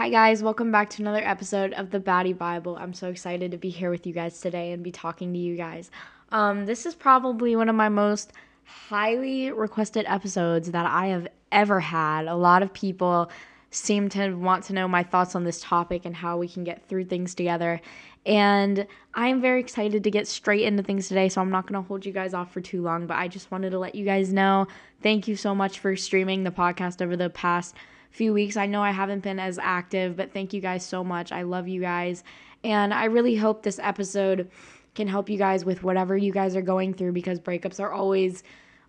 Hi, 0.00 0.08
guys. 0.08 0.42
Welcome 0.42 0.72
back 0.72 0.88
to 0.88 1.02
another 1.02 1.20
episode 1.22 1.74
of 1.74 1.90
the 1.90 2.00
Baddie 2.00 2.32
Bible. 2.32 2.74
I'm 2.74 2.94
so 2.94 3.10
excited 3.10 3.50
to 3.50 3.58
be 3.58 3.68
here 3.68 3.90
with 3.90 4.06
you 4.06 4.14
guys 4.14 4.40
today 4.40 4.72
and 4.72 4.82
be 4.82 4.90
talking 4.90 5.30
to 5.34 5.38
you 5.38 5.58
guys. 5.58 5.90
Um, 6.32 6.64
this 6.64 6.86
is 6.86 6.94
probably 6.94 7.54
one 7.54 7.68
of 7.68 7.74
my 7.74 7.90
most 7.90 8.32
highly 8.64 9.52
requested 9.52 10.06
episodes 10.08 10.70
that 10.70 10.86
I 10.86 11.08
have 11.08 11.28
ever 11.52 11.80
had. 11.80 12.28
A 12.28 12.34
lot 12.34 12.62
of 12.62 12.72
people 12.72 13.30
seem 13.72 14.08
to 14.08 14.32
want 14.36 14.64
to 14.64 14.72
know 14.72 14.88
my 14.88 15.02
thoughts 15.02 15.34
on 15.34 15.44
this 15.44 15.60
topic 15.60 16.06
and 16.06 16.16
how 16.16 16.38
we 16.38 16.48
can 16.48 16.64
get 16.64 16.88
through 16.88 17.04
things 17.04 17.34
together. 17.34 17.78
And 18.24 18.86
I'm 19.12 19.42
very 19.42 19.60
excited 19.60 20.02
to 20.02 20.10
get 20.10 20.26
straight 20.26 20.62
into 20.62 20.82
things 20.82 21.08
today, 21.08 21.28
so 21.28 21.42
I'm 21.42 21.50
not 21.50 21.66
going 21.66 21.78
to 21.80 21.86
hold 21.86 22.06
you 22.06 22.12
guys 22.14 22.32
off 22.32 22.54
for 22.54 22.62
too 22.62 22.80
long, 22.80 23.06
but 23.06 23.18
I 23.18 23.28
just 23.28 23.50
wanted 23.50 23.68
to 23.72 23.78
let 23.78 23.94
you 23.94 24.06
guys 24.06 24.32
know 24.32 24.66
thank 25.02 25.28
you 25.28 25.36
so 25.36 25.54
much 25.54 25.78
for 25.78 25.94
streaming 25.94 26.44
the 26.44 26.50
podcast 26.50 27.02
over 27.02 27.18
the 27.18 27.28
past 27.28 27.74
few 28.10 28.32
weeks. 28.32 28.56
I 28.56 28.66
know 28.66 28.82
I 28.82 28.90
haven't 28.90 29.22
been 29.22 29.38
as 29.38 29.58
active, 29.58 30.16
but 30.16 30.32
thank 30.32 30.52
you 30.52 30.60
guys 30.60 30.84
so 30.84 31.02
much. 31.04 31.32
I 31.32 31.42
love 31.42 31.68
you 31.68 31.80
guys. 31.80 32.24
And 32.64 32.92
I 32.92 33.04
really 33.04 33.36
hope 33.36 33.62
this 33.62 33.78
episode 33.78 34.50
can 34.94 35.08
help 35.08 35.30
you 35.30 35.38
guys 35.38 35.64
with 35.64 35.82
whatever 35.82 36.16
you 36.16 36.32
guys 36.32 36.56
are 36.56 36.62
going 36.62 36.94
through 36.94 37.12
because 37.12 37.38
breakups 37.38 37.80
are 37.80 37.92
always 37.92 38.42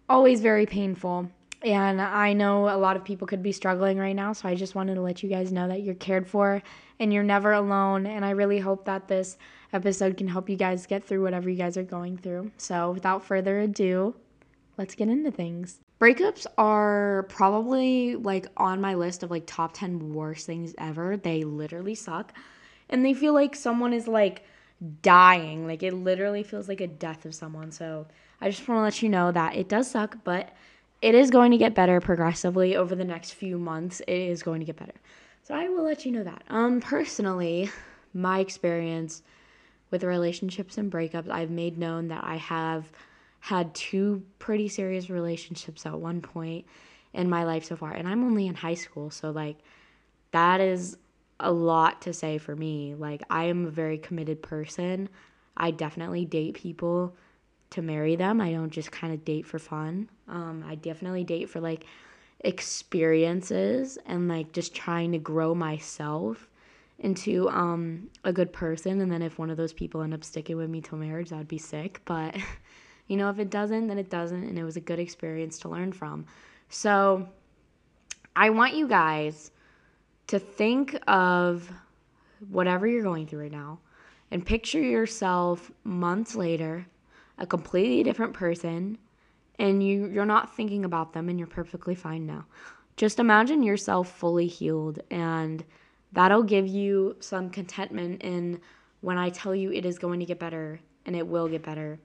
always 0.09 0.41
very 0.41 0.66
painful. 0.66 1.30
And 1.63 2.02
I 2.02 2.34
know 2.34 2.67
a 2.70 2.75
lot 2.75 2.97
of 2.97 3.03
people 3.03 3.27
could 3.27 3.44
be 3.44 3.52
struggling 3.52 3.99
right 3.99 4.16
now, 4.16 4.34
so 4.34 4.49
I 4.49 4.55
just 4.55 4.73
wanted 4.73 4.95
to 4.95 5.02
let 5.02 5.22
you 5.22 5.30
guys 5.30 5.52
know 5.52 5.67
that 5.67 5.83
you're 5.83 5.94
cared 5.95 6.27
for 6.27 6.61
and 6.99 7.13
you're 7.13 7.23
never 7.23 7.52
alone. 7.52 8.08
And 8.08 8.25
I 8.25 8.31
really 8.31 8.59
hope 8.59 8.85
that 8.85 9.08
this 9.08 9.38
episode 9.72 10.17
can 10.17 10.27
help 10.27 10.49
you 10.49 10.55
guys 10.55 10.88
get 10.88 11.03
through 11.03 11.22
whatever 11.22 11.49
you 11.49 11.58
guys 11.58 11.77
are 11.77 11.83
going 11.83 12.17
through. 12.17 12.52
So, 12.58 12.91
without 12.91 13.23
further 13.23 13.59
ado, 13.59 14.16
let's 14.77 14.95
get 14.95 15.08
into 15.08 15.30
things. 15.30 15.81
Breakups 16.01 16.47
are 16.57 17.27
probably 17.29 18.15
like 18.15 18.47
on 18.57 18.81
my 18.81 18.95
list 18.95 19.21
of 19.21 19.29
like 19.29 19.43
top 19.45 19.73
10 19.73 20.13
worst 20.13 20.47
things 20.47 20.73
ever. 20.80 21.16
They 21.16 21.43
literally 21.43 21.93
suck. 21.93 22.33
And 22.89 23.05
they 23.05 23.13
feel 23.13 23.33
like 23.33 23.55
someone 23.55 23.93
is 23.93 24.08
like 24.08 24.43
dying. 25.03 25.67
Like 25.67 25.83
it 25.83 25.93
literally 25.93 26.41
feels 26.41 26.67
like 26.67 26.81
a 26.81 26.88
death 26.88 27.25
of 27.25 27.35
someone. 27.35 27.71
So, 27.71 28.08
I 28.41 28.49
just 28.49 28.67
want 28.67 28.80
to 28.80 28.83
let 28.83 29.02
you 29.03 29.09
know 29.09 29.31
that 29.31 29.55
it 29.55 29.69
does 29.69 29.91
suck, 29.91 30.17
but 30.23 30.49
it 31.03 31.13
is 31.13 31.30
going 31.30 31.52
to 31.52 31.58
get 31.58 31.75
better 31.75 32.02
progressively 32.02 32.75
over 32.75 32.95
the 32.95 33.05
next 33.05 33.31
few 33.31 33.59
months. 33.59 33.99
It 34.02 34.17
is 34.17 34.41
going 34.41 34.61
to 34.61 34.65
get 34.65 34.77
better. 34.77 34.95
So 35.43 35.53
I 35.53 35.69
will 35.69 35.83
let 35.83 36.05
you 36.05 36.11
know 36.11 36.23
that. 36.23 36.43
Um 36.49 36.81
personally, 36.81 37.69
my 38.13 38.39
experience 38.39 39.21
with 39.91 40.03
relationships 40.03 40.80
and 40.80 40.91
breakups, 40.91 41.30
I've 41.30 41.52
made 41.52 41.77
known 41.77 42.08
that 42.08 42.23
I 42.23 42.38
have 42.38 42.91
had 43.42 43.73
two 43.75 44.23
pretty 44.39 44.67
serious 44.67 45.09
relationships 45.09 45.86
at 45.86 46.00
one 46.00 46.22
point 46.22 46.66
in 47.14 47.30
my 47.30 47.44
life 47.44 47.66
so 47.66 47.75
far. 47.75 47.92
And 47.92 48.08
I'm 48.08 48.23
only 48.23 48.48
in 48.48 48.56
high 48.56 48.75
school, 48.75 49.09
so 49.09 49.31
like 49.31 49.58
that 50.31 50.61
is 50.61 50.98
a 51.39 51.52
lot 51.52 52.02
to 52.03 52.14
say 52.14 52.38
for 52.38 52.56
me. 52.56 52.95
Like 52.95 53.23
I 53.30 53.45
am 53.45 53.66
a 53.66 53.72
very 53.72 53.98
committed 53.98 54.42
person. 54.42 55.09
I 55.58 55.72
definitely 55.72 56.25
date 56.25 56.53
people 56.53 57.16
to 57.72 57.81
marry 57.81 58.16
them. 58.16 58.39
I 58.39 58.52
don't 58.52 58.70
just 58.70 58.92
kind 58.92 59.14
of 59.14 59.25
date 59.25 59.45
for 59.45 59.59
fun. 59.59 60.09
Um, 60.28 60.64
I 60.67 60.76
definitely 60.76 61.23
date 61.23 61.50
for 61.50 61.59
like 61.59 61.86
experiences 62.42 63.98
and 64.05 64.28
like 64.28 64.52
just 64.52 64.73
trying 64.73 65.11
to 65.14 65.17
grow 65.17 65.55
myself 65.55 66.50
into 67.00 67.50
um, 67.50 68.09
a 68.23 68.31
good 68.31 68.53
person. 68.53 69.02
And 69.02 69.11
then 69.11 69.22
if 69.22 69.39
one 69.39 69.50
of 69.50 69.58
those 69.58 69.73
people 69.73 70.02
end 70.03 70.14
up 70.14 70.23
sticking 70.23 70.58
with 70.58 70.70
me 70.70 70.81
till 70.81 70.98
marriage, 70.98 71.30
that'd 71.30 71.48
be 71.48 71.58
sick. 71.58 72.02
But 72.05 72.36
you 73.12 73.17
know, 73.17 73.30
if 73.30 73.40
it 73.40 73.50
doesn't, 73.50 73.88
then 73.88 73.98
it 73.98 74.09
doesn't. 74.09 74.42
And 74.42 74.58
it 74.58 74.64
was 74.64 74.78
a 74.78 74.80
good 74.80 74.98
experience 74.98 75.59
to 75.59 75.67
learn 75.67 75.92
from. 75.92 76.26
So 76.70 77.28
I 78.38 78.52
want 78.52 78.73
you 78.73 78.88
guys 78.88 79.52
to 80.28 80.40
think 80.40 80.98
of 81.08 81.70
whatever 82.48 82.88
you're 82.88 83.04
going 83.04 83.28
through 83.28 83.42
right 83.42 83.52
now 83.52 83.80
and 84.32 84.45
picture 84.45 84.80
yourself 84.80 85.70
months 85.83 86.36
later 86.36 86.86
a 87.38 87.45
completely 87.45 88.02
different 88.02 88.32
person 88.33 88.98
and 89.60 89.83
you 89.83 90.08
you're 90.08 90.26
not 90.26 90.55
thinking 90.55 90.86
about 90.86 91.11
them 91.11 91.27
and 91.27 91.38
you're 91.38 91.50
perfectly 91.50 91.95
fine 91.95 92.26
now. 92.26 92.45
Just 92.95 93.20
imagine 93.20 93.61
yourself 93.61 94.10
fully 94.10 94.48
healed 94.48 95.02
and 95.11 95.66
that'll 96.14 96.44
give 96.44 96.66
you 96.66 97.17
some 97.20 97.50
contentment 97.50 98.21
in 98.21 98.61
when 99.02 99.17
I 99.17 99.32
tell 99.32 99.54
you 99.54 99.70
it 99.73 99.86
is 99.86 100.00
going 100.00 100.21
to 100.21 100.26
get 100.26 100.39
better 100.39 100.80
and 101.05 101.14
it 101.14 101.27
will 101.27 101.50
get 101.50 101.61
better. 101.61 102.00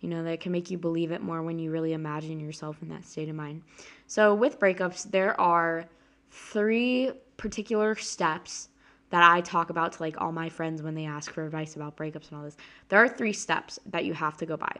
You 0.00 0.08
know, 0.08 0.22
that 0.24 0.40
can 0.40 0.52
make 0.52 0.70
you 0.70 0.78
believe 0.78 1.10
it 1.10 1.22
more 1.22 1.42
when 1.42 1.58
you 1.58 1.70
really 1.70 1.92
imagine 1.92 2.38
yourself 2.38 2.76
in 2.82 2.88
that 2.88 3.04
state 3.04 3.28
of 3.28 3.34
mind. 3.34 3.62
So, 4.06 4.34
with 4.34 4.60
breakups, 4.60 5.10
there 5.10 5.38
are 5.40 5.86
three 6.30 7.10
particular 7.36 7.94
steps 7.96 8.68
that 9.10 9.22
I 9.22 9.40
talk 9.40 9.70
about 9.70 9.92
to 9.92 10.02
like 10.02 10.20
all 10.20 10.32
my 10.32 10.48
friends 10.48 10.82
when 10.82 10.94
they 10.94 11.06
ask 11.06 11.32
for 11.32 11.44
advice 11.44 11.76
about 11.76 11.96
breakups 11.96 12.28
and 12.28 12.38
all 12.38 12.44
this. 12.44 12.56
There 12.88 13.02
are 13.02 13.08
three 13.08 13.32
steps 13.32 13.78
that 13.86 14.04
you 14.04 14.12
have 14.12 14.36
to 14.36 14.46
go 14.46 14.56
by. 14.56 14.72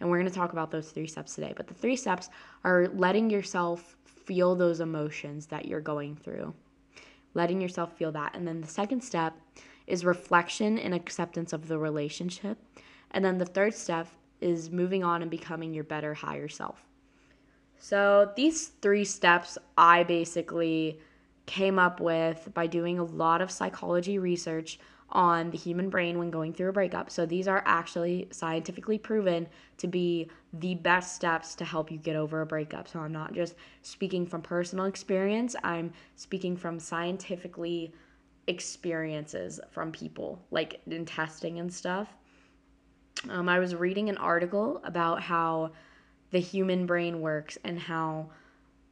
And 0.00 0.10
we're 0.10 0.18
going 0.18 0.30
to 0.30 0.34
talk 0.34 0.52
about 0.52 0.70
those 0.70 0.90
three 0.90 1.06
steps 1.06 1.34
today. 1.34 1.54
But 1.56 1.68
the 1.68 1.74
three 1.74 1.96
steps 1.96 2.28
are 2.64 2.88
letting 2.94 3.30
yourself 3.30 3.96
feel 4.04 4.54
those 4.54 4.80
emotions 4.80 5.46
that 5.46 5.66
you're 5.66 5.80
going 5.80 6.16
through. 6.16 6.52
Letting 7.34 7.60
yourself 7.60 7.96
feel 7.96 8.12
that. 8.12 8.34
And 8.34 8.46
then 8.46 8.60
the 8.60 8.66
second 8.66 9.02
step 9.02 9.34
is 9.86 10.04
reflection 10.04 10.78
and 10.78 10.94
acceptance 10.94 11.52
of 11.52 11.68
the 11.68 11.78
relationship. 11.78 12.58
And 13.12 13.24
then 13.24 13.38
the 13.38 13.46
third 13.46 13.74
step 13.74 14.08
is 14.42 14.70
moving 14.70 15.04
on 15.04 15.22
and 15.22 15.30
becoming 15.30 15.72
your 15.72 15.84
better 15.84 16.14
higher 16.14 16.48
self. 16.48 16.84
So 17.78 18.32
these 18.36 18.68
three 18.80 19.04
steps 19.04 19.58
I 19.76 20.04
basically 20.04 21.00
came 21.46 21.78
up 21.78 22.00
with 22.00 22.48
by 22.54 22.66
doing 22.66 22.98
a 22.98 23.04
lot 23.04 23.40
of 23.40 23.50
psychology 23.50 24.18
research 24.18 24.78
on 25.12 25.50
the 25.50 25.58
human 25.58 25.90
brain 25.90 26.18
when 26.18 26.30
going 26.30 26.52
through 26.52 26.70
a 26.70 26.72
breakup. 26.72 27.10
So 27.10 27.26
these 27.26 27.46
are 27.46 27.62
actually 27.66 28.28
scientifically 28.30 28.98
proven 28.98 29.46
to 29.78 29.86
be 29.86 30.28
the 30.54 30.74
best 30.76 31.14
steps 31.14 31.54
to 31.56 31.64
help 31.64 31.90
you 31.90 31.98
get 31.98 32.16
over 32.16 32.40
a 32.40 32.46
breakup. 32.46 32.88
So 32.88 33.00
I'm 33.00 33.12
not 33.12 33.34
just 33.34 33.54
speaking 33.82 34.26
from 34.26 34.42
personal 34.42 34.86
experience, 34.86 35.54
I'm 35.62 35.92
speaking 36.16 36.56
from 36.56 36.78
scientifically 36.78 37.92
experiences 38.46 39.60
from 39.70 39.92
people 39.92 40.42
like 40.50 40.80
in 40.86 41.04
testing 41.04 41.58
and 41.58 41.72
stuff. 41.72 42.08
Um, 43.28 43.48
I 43.48 43.58
was 43.58 43.74
reading 43.74 44.08
an 44.08 44.16
article 44.16 44.80
about 44.84 45.22
how 45.22 45.72
the 46.30 46.40
human 46.40 46.86
brain 46.86 47.20
works 47.20 47.58
and 47.64 47.78
how 47.78 48.30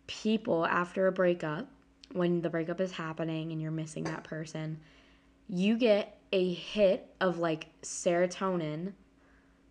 people 0.07 0.67
after 0.67 1.07
a 1.07 1.13
breakup 1.13 1.67
when 2.13 2.43
the 2.43 2.51
breakup 2.51 2.81
is 2.81 2.93
happening 2.93 3.53
and 3.53 3.61
you're 3.61 3.71
missing 3.71 4.05
that 4.05 4.25
person, 4.25 4.79
you 5.49 5.77
get 5.77 6.19
a 6.33 6.53
hit 6.53 7.13
of 7.21 7.39
like 7.39 7.69
serotonin 7.83 8.93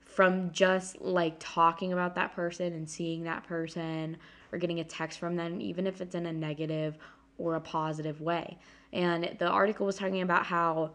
from 0.05 0.51
just 0.51 0.99
like 1.01 1.35
talking 1.39 1.93
about 1.93 2.15
that 2.15 2.33
person 2.35 2.73
and 2.73 2.89
seeing 2.89 3.23
that 3.23 3.43
person 3.43 4.17
or 4.51 4.57
getting 4.57 4.79
a 4.79 4.83
text 4.83 5.19
from 5.19 5.35
them, 5.35 5.61
even 5.61 5.85
if 5.85 6.01
it's 6.01 6.15
in 6.15 6.25
a 6.25 6.33
negative 6.33 6.97
or 7.37 7.55
a 7.55 7.61
positive 7.61 8.19
way. 8.19 8.57
And 8.91 9.35
the 9.39 9.47
article 9.47 9.85
was 9.85 9.95
talking 9.95 10.21
about 10.21 10.45
how 10.45 10.91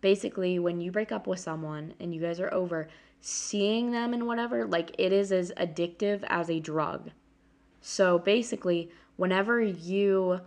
basically 0.00 0.58
when 0.58 0.80
you 0.80 0.92
break 0.92 1.10
up 1.10 1.26
with 1.26 1.40
someone 1.40 1.94
and 1.98 2.14
you 2.14 2.20
guys 2.20 2.38
are 2.38 2.52
over, 2.52 2.88
seeing 3.20 3.90
them 3.90 4.14
and 4.14 4.26
whatever, 4.26 4.66
like 4.66 4.94
it 4.98 5.12
is 5.12 5.32
as 5.32 5.52
addictive 5.56 6.24
as 6.28 6.50
a 6.50 6.60
drug. 6.60 7.10
So 7.80 8.18
basically, 8.18 8.90
whenever 9.16 9.60
you 9.60 10.40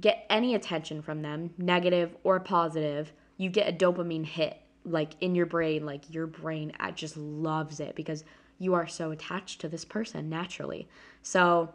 get 0.00 0.26
any 0.30 0.54
attention 0.54 1.02
from 1.02 1.22
them, 1.22 1.50
negative 1.58 2.16
or 2.24 2.40
positive, 2.40 3.12
you 3.36 3.50
get 3.50 3.68
a 3.68 3.76
dopamine 3.76 4.26
hit 4.26 4.60
like 4.84 5.12
in 5.20 5.34
your 5.34 5.46
brain, 5.46 5.84
like 5.84 6.12
your 6.12 6.26
brain 6.26 6.72
just 6.94 7.16
loves 7.16 7.80
it 7.80 7.94
because 7.94 8.24
you 8.58 8.74
are 8.74 8.86
so 8.86 9.10
attached 9.10 9.60
to 9.60 9.68
this 9.68 9.84
person 9.84 10.28
naturally. 10.28 10.88
So 11.22 11.72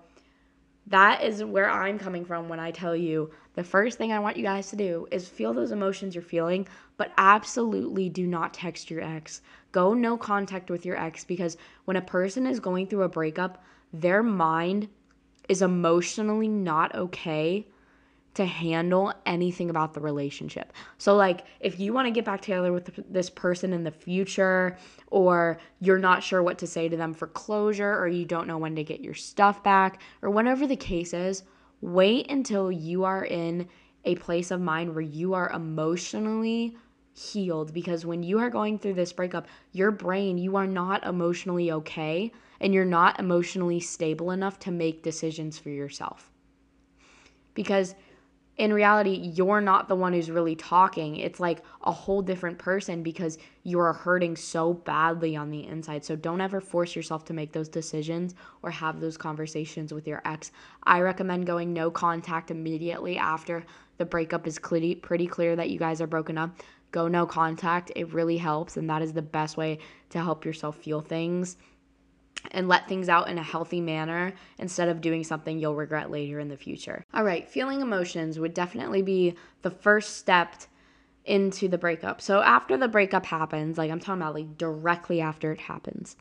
that 0.87 1.23
is 1.23 1.43
where 1.43 1.69
I'm 1.69 1.97
coming 1.97 2.25
from 2.25 2.49
when 2.49 2.59
I 2.59 2.71
tell 2.71 2.95
you 2.95 3.31
the 3.55 3.63
first 3.63 3.97
thing 3.97 4.11
I 4.11 4.19
want 4.19 4.37
you 4.37 4.43
guys 4.43 4.69
to 4.69 4.75
do 4.75 5.07
is 5.11 5.27
feel 5.27 5.53
those 5.53 5.71
emotions 5.71 6.15
you're 6.15 6.23
feeling, 6.23 6.67
but 6.97 7.11
absolutely 7.17 8.09
do 8.09 8.27
not 8.27 8.53
text 8.53 8.91
your 8.91 9.01
ex. 9.01 9.41
Go 9.71 9.93
no 9.93 10.17
contact 10.17 10.69
with 10.69 10.85
your 10.85 10.97
ex 10.97 11.23
because 11.23 11.57
when 11.85 11.97
a 11.97 12.01
person 12.01 12.45
is 12.45 12.59
going 12.59 12.87
through 12.87 13.03
a 13.03 13.09
breakup, 13.09 13.63
their 13.93 14.23
mind 14.23 14.89
is 15.47 15.61
emotionally 15.61 16.47
not 16.47 16.95
okay 16.95 17.67
to 18.33 18.45
handle 18.45 19.13
anything 19.25 19.69
about 19.69 19.93
the 19.93 19.99
relationship. 19.99 20.73
So, 20.97 21.15
like, 21.15 21.45
if 21.59 21.79
you 21.79 21.93
want 21.93 22.07
to 22.07 22.11
get 22.11 22.25
back 22.25 22.41
together 22.41 22.73
with 22.73 22.89
this 23.11 23.29
person 23.29 23.73
in 23.73 23.83
the 23.83 23.91
future, 23.91 24.77
or 25.07 25.59
you're 25.79 25.99
not 25.99 26.23
sure 26.23 26.41
what 26.41 26.57
to 26.59 26.67
say 26.67 26.89
to 26.89 26.97
them 26.97 27.13
for 27.13 27.27
closure, 27.27 27.97
or 27.97 28.07
you 28.07 28.25
don't 28.25 28.47
know 28.47 28.57
when 28.57 28.75
to 28.75 28.83
get 28.83 29.01
your 29.01 29.13
stuff 29.13 29.63
back, 29.63 30.01
or 30.21 30.29
whatever 30.29 30.65
the 30.65 30.75
case 30.75 31.13
is, 31.13 31.43
wait 31.81 32.29
until 32.31 32.71
you 32.71 33.03
are 33.03 33.25
in 33.25 33.67
a 34.05 34.15
place 34.15 34.51
of 34.51 34.59
mind 34.59 34.93
where 34.93 35.01
you 35.01 35.33
are 35.33 35.51
emotionally 35.51 36.75
healed. 37.13 37.73
Because 37.73 38.05
when 38.05 38.23
you 38.23 38.39
are 38.39 38.49
going 38.49 38.79
through 38.79 38.95
this 38.95 39.13
breakup, 39.13 39.47
your 39.71 39.91
brain, 39.91 40.37
you 40.37 40.55
are 40.55 40.67
not 40.67 41.05
emotionally 41.05 41.71
okay, 41.71 42.31
and 42.59 42.73
you're 42.73 42.83
not 42.85 43.19
emotionally 43.19 43.79
stable 43.79 44.31
enough 44.31 44.57
to 44.59 44.71
make 44.71 45.03
decisions 45.03 45.59
for 45.59 45.69
yourself. 45.69 46.31
Because 47.53 47.93
in 48.57 48.71
reality, 48.71 49.31
you're 49.33 49.61
not 49.61 49.87
the 49.87 49.95
one 49.95 50.13
who's 50.13 50.29
really 50.29 50.55
talking. 50.55 51.15
It's 51.15 51.39
like 51.39 51.63
a 51.83 51.91
whole 51.91 52.21
different 52.21 52.59
person 52.59 53.01
because 53.01 53.39
you're 53.63 53.93
hurting 53.93 54.35
so 54.35 54.73
badly 54.73 55.35
on 55.35 55.49
the 55.49 55.65
inside. 55.65 56.05
So 56.05 56.15
don't 56.15 56.39
ever 56.39 56.61
force 56.61 56.95
yourself 56.95 57.25
to 57.25 57.33
make 57.33 57.51
those 57.51 57.67
decisions 57.67 58.35
or 58.61 58.69
have 58.69 58.99
those 58.99 59.17
conversations 59.17 59.91
with 59.91 60.07
your 60.07 60.21
ex. 60.25 60.51
I 60.83 60.99
recommend 60.99 61.47
going 61.47 61.73
no 61.73 61.89
contact 61.89 62.51
immediately 62.51 63.17
after 63.17 63.65
the 63.97 64.05
breakup 64.05 64.45
is 64.45 64.59
pretty 64.59 65.27
clear 65.27 65.55
that 65.55 65.71
you 65.71 65.79
guys 65.79 65.99
are 65.99 66.07
broken 66.07 66.37
up. 66.37 66.55
Go 66.91 67.07
no 67.07 67.25
contact. 67.25 67.91
It 67.95 68.13
really 68.13 68.37
helps, 68.37 68.77
and 68.77 68.87
that 68.87 69.01
is 69.01 69.13
the 69.13 69.21
best 69.23 69.57
way 69.57 69.79
to 70.11 70.19
help 70.19 70.45
yourself 70.45 70.77
feel 70.77 71.01
things 71.01 71.57
and 72.51 72.67
let 72.67 72.87
things 72.87 73.09
out 73.09 73.29
in 73.29 73.37
a 73.37 73.43
healthy 73.43 73.81
manner 73.81 74.33
instead 74.57 74.89
of 74.89 75.01
doing 75.01 75.23
something 75.23 75.59
you'll 75.59 75.75
regret 75.75 76.11
later 76.11 76.39
in 76.39 76.49
the 76.49 76.57
future. 76.57 77.03
All 77.13 77.23
right, 77.23 77.49
feeling 77.49 77.81
emotions 77.81 78.39
would 78.39 78.53
definitely 78.53 79.01
be 79.01 79.35
the 79.61 79.71
first 79.71 80.17
step 80.17 80.55
into 81.25 81.67
the 81.67 81.77
breakup. 81.77 82.21
So 82.21 82.41
after 82.41 82.77
the 82.77 82.87
breakup 82.87 83.25
happens, 83.25 83.77
like 83.77 83.91
I'm 83.91 83.99
talking 83.99 84.21
about 84.21 84.35
like 84.35 84.57
directly 84.57 85.21
after 85.21 85.51
it 85.51 85.59
happens, 85.59 86.17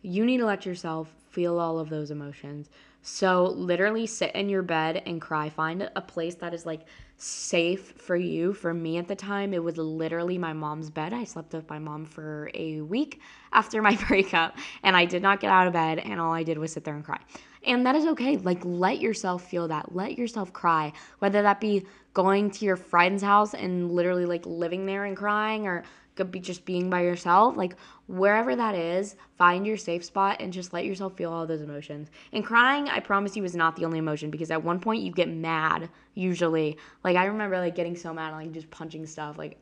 you 0.00 0.24
need 0.24 0.38
to 0.38 0.46
let 0.46 0.66
yourself 0.66 1.12
feel 1.30 1.58
all 1.58 1.78
of 1.78 1.90
those 1.90 2.10
emotions. 2.10 2.68
So 3.02 3.46
literally 3.56 4.06
sit 4.06 4.34
in 4.34 4.48
your 4.48 4.62
bed 4.62 5.02
and 5.06 5.20
cry. 5.20 5.50
Find 5.50 5.90
a 5.94 6.00
place 6.00 6.36
that 6.36 6.54
is 6.54 6.64
like 6.64 6.86
safe 7.16 7.92
for 7.96 8.16
you. 8.16 8.52
For 8.52 8.72
me 8.72 8.98
at 8.98 9.08
the 9.08 9.16
time, 9.16 9.52
it 9.52 9.62
was 9.62 9.76
literally 9.76 10.38
my 10.38 10.52
mom's 10.52 10.88
bed. 10.88 11.12
I 11.12 11.24
slept 11.24 11.52
with 11.52 11.68
my 11.68 11.80
mom 11.80 12.04
for 12.04 12.50
a 12.54 12.80
week 12.80 13.20
after 13.52 13.82
my 13.82 13.96
breakup, 14.08 14.56
and 14.84 14.96
I 14.96 15.04
did 15.04 15.20
not 15.20 15.40
get 15.40 15.50
out 15.50 15.66
of 15.66 15.72
bed, 15.72 15.98
and 15.98 16.20
all 16.20 16.32
I 16.32 16.44
did 16.44 16.58
was 16.58 16.72
sit 16.72 16.84
there 16.84 16.94
and 16.94 17.04
cry. 17.04 17.18
And 17.64 17.86
that 17.86 17.94
is 17.94 18.06
okay. 18.06 18.36
Like, 18.36 18.64
let 18.64 19.00
yourself 19.00 19.44
feel 19.48 19.68
that. 19.68 19.94
Let 19.94 20.18
yourself 20.18 20.52
cry, 20.52 20.92
whether 21.20 21.42
that 21.42 21.60
be 21.60 21.86
going 22.12 22.50
to 22.50 22.64
your 22.64 22.76
friend's 22.76 23.22
house 23.22 23.54
and 23.54 23.90
literally 23.90 24.26
like 24.26 24.44
living 24.44 24.86
there 24.86 25.04
and 25.04 25.16
crying, 25.16 25.66
or 25.66 25.84
could 26.14 26.30
be 26.30 26.40
just 26.40 26.64
being 26.64 26.90
by 26.90 27.02
yourself. 27.02 27.56
Like, 27.56 27.76
wherever 28.06 28.54
that 28.54 28.74
is, 28.74 29.16
find 29.38 29.66
your 29.66 29.76
safe 29.76 30.04
spot 30.04 30.38
and 30.40 30.52
just 30.52 30.72
let 30.72 30.84
yourself 30.84 31.16
feel 31.16 31.32
all 31.32 31.46
those 31.46 31.62
emotions. 31.62 32.10
And 32.32 32.44
crying, 32.44 32.88
I 32.88 33.00
promise 33.00 33.36
you, 33.36 33.44
is 33.44 33.54
not 33.54 33.76
the 33.76 33.84
only 33.84 33.98
emotion 33.98 34.30
because 34.30 34.50
at 34.50 34.62
one 34.62 34.80
point 34.80 35.02
you 35.02 35.12
get 35.12 35.28
mad, 35.28 35.88
usually. 36.14 36.76
Like, 37.02 37.16
I 37.16 37.26
remember 37.26 37.58
like 37.58 37.74
getting 37.74 37.96
so 37.96 38.12
mad, 38.12 38.32
like 38.32 38.52
just 38.52 38.70
punching 38.70 39.06
stuff. 39.06 39.38
Like, 39.38 39.60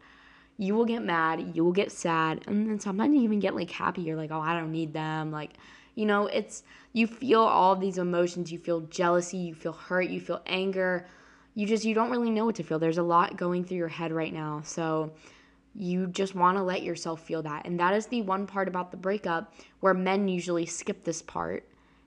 you 0.56 0.74
will 0.74 0.84
get 0.84 1.02
mad, 1.02 1.54
you 1.54 1.64
will 1.64 1.72
get 1.72 1.90
sad, 1.90 2.42
and 2.46 2.68
then 2.68 2.80
sometimes 2.80 3.14
you 3.14 3.22
even 3.22 3.40
get 3.40 3.54
like 3.54 3.70
happy. 3.70 4.02
You're 4.02 4.16
like, 4.16 4.30
oh, 4.30 4.40
I 4.40 4.58
don't 4.58 4.72
need 4.72 4.92
them. 4.92 5.30
Like, 5.30 5.52
you 5.94 6.06
know, 6.06 6.26
it's 6.26 6.62
you 6.92 7.06
feel 7.06 7.40
all 7.40 7.76
these 7.76 7.98
emotions. 7.98 8.50
You 8.50 8.58
feel 8.58 8.80
jealousy, 8.82 9.36
you 9.36 9.54
feel 9.54 9.72
hurt, 9.72 10.08
you 10.08 10.20
feel 10.20 10.42
anger. 10.46 11.06
You 11.54 11.66
just 11.66 11.84
you 11.84 11.94
don't 11.94 12.10
really 12.10 12.30
know 12.30 12.46
what 12.46 12.56
to 12.56 12.62
feel. 12.62 12.78
There's 12.78 12.98
a 12.98 13.02
lot 13.02 13.36
going 13.36 13.64
through 13.64 13.78
your 13.78 13.88
head 13.88 14.12
right 14.12 14.32
now. 14.32 14.62
So, 14.64 15.12
you 15.74 16.06
just 16.08 16.34
want 16.34 16.56
to 16.58 16.62
let 16.62 16.82
yourself 16.82 17.20
feel 17.20 17.42
that. 17.42 17.66
And 17.66 17.78
that 17.78 17.94
is 17.94 18.06
the 18.06 18.22
one 18.22 18.46
part 18.46 18.68
about 18.68 18.90
the 18.90 18.96
breakup 18.96 19.54
where 19.80 19.94
men 19.94 20.26
usually 20.28 20.66
skip 20.66 21.04
this 21.04 21.22
part 21.22 21.64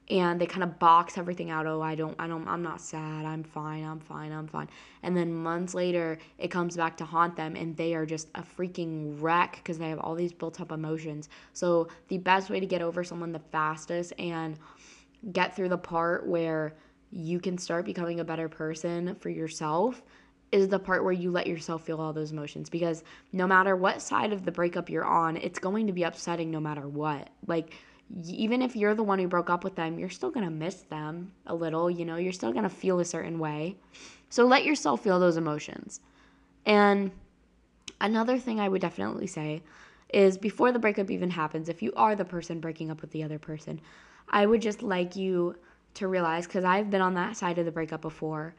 and 0.09 0.39
they 0.39 0.45
kind 0.45 0.63
of 0.63 0.79
box 0.79 1.17
everything 1.17 1.49
out. 1.49 1.65
Oh, 1.65 1.81
I 1.81 1.95
don't 1.95 2.15
I 2.19 2.27
don't 2.27 2.47
I'm 2.47 2.61
not 2.61 2.81
sad. 2.81 3.25
I'm 3.25 3.43
fine. 3.43 3.83
I'm 3.83 3.99
fine. 3.99 4.31
I'm 4.31 4.47
fine. 4.47 4.69
And 5.01 5.15
then 5.15 5.33
months 5.33 5.73
later, 5.73 6.17
it 6.37 6.49
comes 6.49 6.75
back 6.75 6.97
to 6.97 7.05
haunt 7.05 7.35
them 7.35 7.55
and 7.55 7.75
they 7.77 7.95
are 7.95 8.05
just 8.05 8.29
a 8.35 8.41
freaking 8.41 9.21
wreck 9.21 9.55
because 9.55 9.77
they 9.77 9.89
have 9.89 9.99
all 9.99 10.15
these 10.15 10.33
built 10.33 10.59
up 10.59 10.71
emotions. 10.71 11.29
So, 11.53 11.87
the 12.09 12.17
best 12.17 12.49
way 12.49 12.59
to 12.59 12.65
get 12.65 12.81
over 12.81 13.03
someone 13.03 13.31
the 13.31 13.39
fastest 13.39 14.13
and 14.19 14.57
get 15.31 15.55
through 15.55 15.69
the 15.69 15.77
part 15.77 16.27
where 16.27 16.75
you 17.11 17.39
can 17.39 17.57
start 17.57 17.85
becoming 17.85 18.19
a 18.19 18.25
better 18.25 18.49
person 18.49 19.15
for 19.15 19.29
yourself 19.29 20.01
is 20.51 20.67
the 20.67 20.79
part 20.79 21.03
where 21.03 21.13
you 21.13 21.31
let 21.31 21.47
yourself 21.47 21.83
feel 21.83 21.99
all 21.99 22.13
those 22.13 22.31
emotions 22.31 22.69
because 22.69 23.03
no 23.31 23.47
matter 23.47 23.75
what 23.75 24.01
side 24.01 24.33
of 24.33 24.45
the 24.45 24.51
breakup 24.51 24.89
you're 24.89 25.05
on, 25.05 25.37
it's 25.37 25.59
going 25.59 25.87
to 25.87 25.93
be 25.93 26.03
upsetting 26.03 26.51
no 26.51 26.59
matter 26.59 26.87
what. 26.87 27.29
Like, 27.47 27.73
even 28.25 28.61
if 28.61 28.75
you're 28.75 28.95
the 28.95 29.03
one 29.03 29.19
who 29.19 29.27
broke 29.27 29.49
up 29.49 29.63
with 29.63 29.75
them, 29.75 29.97
you're 29.97 30.09
still 30.09 30.31
going 30.31 30.45
to 30.45 30.51
miss 30.51 30.81
them 30.83 31.31
a 31.47 31.55
little, 31.55 31.89
you 31.89 32.05
know, 32.05 32.17
you're 32.17 32.33
still 32.33 32.51
going 32.51 32.63
to 32.63 32.69
feel 32.69 32.99
a 32.99 33.05
certain 33.05 33.39
way. 33.39 33.75
So 34.29 34.45
let 34.45 34.65
yourself 34.65 35.03
feel 35.03 35.19
those 35.19 35.37
emotions. 35.37 35.99
And 36.65 37.11
another 37.99 38.37
thing 38.37 38.59
I 38.59 38.69
would 38.69 38.81
definitely 38.81 39.27
say 39.27 39.63
is 40.09 40.37
before 40.37 40.71
the 40.71 40.79
breakup 40.79 41.09
even 41.09 41.31
happens, 41.31 41.69
if 41.69 41.81
you 41.81 41.91
are 41.95 42.15
the 42.15 42.25
person 42.25 42.59
breaking 42.59 42.91
up 42.91 43.01
with 43.01 43.11
the 43.11 43.23
other 43.23 43.39
person, 43.39 43.81
I 44.29 44.45
would 44.45 44.61
just 44.61 44.83
like 44.83 45.15
you 45.15 45.55
to 45.95 46.07
realize, 46.07 46.45
because 46.45 46.63
I've 46.63 46.89
been 46.89 47.01
on 47.01 47.15
that 47.15 47.37
side 47.37 47.57
of 47.57 47.65
the 47.65 47.71
breakup 47.71 48.01
before, 48.01 48.55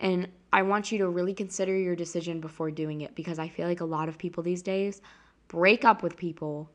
and 0.00 0.28
I 0.52 0.62
want 0.62 0.92
you 0.92 0.98
to 0.98 1.08
really 1.08 1.34
consider 1.34 1.76
your 1.76 1.96
decision 1.96 2.40
before 2.40 2.70
doing 2.70 3.00
it 3.00 3.14
because 3.14 3.38
I 3.38 3.48
feel 3.48 3.66
like 3.66 3.80
a 3.80 3.84
lot 3.84 4.08
of 4.08 4.18
people 4.18 4.42
these 4.42 4.62
days 4.62 5.02
break 5.48 5.84
up 5.84 6.02
with 6.02 6.16
people 6.16 6.70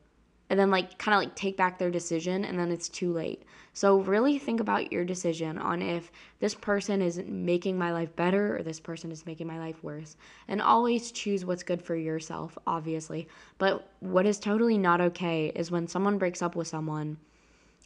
and 0.50 0.58
then 0.58 0.70
like 0.70 0.98
kind 0.98 1.14
of 1.14 1.20
like 1.20 1.34
take 1.34 1.56
back 1.56 1.78
their 1.78 1.90
decision 1.90 2.44
and 2.44 2.58
then 2.58 2.70
it's 2.70 2.88
too 2.88 3.12
late. 3.12 3.42
So 3.72 3.98
really 4.00 4.38
think 4.38 4.60
about 4.60 4.92
your 4.92 5.04
decision 5.04 5.58
on 5.58 5.82
if 5.82 6.12
this 6.38 6.54
person 6.54 7.02
is 7.02 7.18
making 7.26 7.76
my 7.76 7.92
life 7.92 8.14
better 8.14 8.56
or 8.56 8.62
this 8.62 8.78
person 8.78 9.10
is 9.10 9.26
making 9.26 9.48
my 9.48 9.58
life 9.58 9.82
worse. 9.82 10.16
And 10.46 10.62
always 10.62 11.10
choose 11.10 11.44
what's 11.44 11.64
good 11.64 11.82
for 11.82 11.96
yourself, 11.96 12.56
obviously. 12.66 13.26
But 13.58 13.88
what 14.00 14.26
is 14.26 14.38
totally 14.38 14.78
not 14.78 15.00
okay 15.00 15.50
is 15.56 15.70
when 15.70 15.88
someone 15.88 16.18
breaks 16.18 16.40
up 16.40 16.54
with 16.54 16.68
someone 16.68 17.16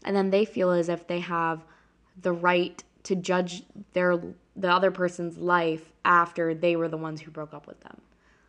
and 0.05 0.15
then 0.15 0.31
they 0.31 0.45
feel 0.45 0.71
as 0.71 0.89
if 0.89 1.07
they 1.07 1.21
have 1.21 1.65
the 2.21 2.33
right 2.33 2.83
to 3.05 3.17
judge 3.17 3.63
their 3.93 4.21
the 4.57 4.71
other 4.71 4.91
person's 4.91 5.39
life 5.39 5.93
after 6.05 6.53
they 6.53 6.75
were 6.77 6.89
the 6.89 6.97
ones 6.97 7.21
who 7.21 7.31
broke 7.31 7.55
up 7.55 7.67
with 7.67 7.81
them. 7.81 8.01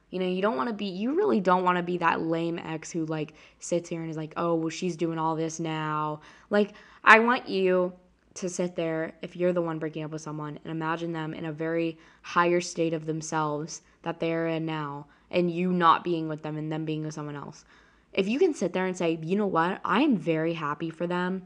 You 0.09 0.19
know, 0.19 0.25
you 0.25 0.41
don't 0.41 0.57
want 0.57 0.69
to 0.69 0.75
be, 0.75 0.85
you 0.85 1.15
really 1.15 1.39
don't 1.39 1.63
want 1.63 1.77
to 1.77 1.83
be 1.83 1.97
that 1.99 2.21
lame 2.21 2.59
ex 2.59 2.91
who 2.91 3.05
like 3.05 3.33
sits 3.59 3.89
here 3.89 4.01
and 4.01 4.09
is 4.09 4.17
like, 4.17 4.33
oh, 4.37 4.55
well, 4.55 4.69
she's 4.69 4.95
doing 4.95 5.19
all 5.19 5.35
this 5.35 5.59
now. 5.59 6.21
Like, 6.49 6.73
I 7.03 7.19
want 7.19 7.47
you 7.47 7.93
to 8.35 8.49
sit 8.49 8.75
there 8.75 9.13
if 9.21 9.35
you're 9.35 9.53
the 9.53 9.61
one 9.61 9.79
breaking 9.79 10.03
up 10.03 10.11
with 10.11 10.21
someone 10.21 10.59
and 10.63 10.71
imagine 10.71 11.11
them 11.11 11.33
in 11.33 11.45
a 11.45 11.51
very 11.51 11.97
higher 12.21 12.61
state 12.61 12.93
of 12.93 13.05
themselves 13.05 13.81
that 14.03 14.19
they're 14.19 14.47
in 14.47 14.65
now 14.65 15.07
and 15.31 15.51
you 15.51 15.71
not 15.71 16.03
being 16.03 16.27
with 16.27 16.41
them 16.41 16.57
and 16.57 16.71
them 16.71 16.85
being 16.85 17.03
with 17.03 17.13
someone 17.13 17.35
else. 17.35 17.65
If 18.13 18.27
you 18.27 18.39
can 18.39 18.53
sit 18.53 18.73
there 18.73 18.85
and 18.85 18.97
say, 18.97 19.19
you 19.21 19.35
know 19.35 19.45
what, 19.45 19.79
I 19.85 20.01
am 20.01 20.17
very 20.17 20.53
happy 20.53 20.89
for 20.89 21.05
them 21.05 21.45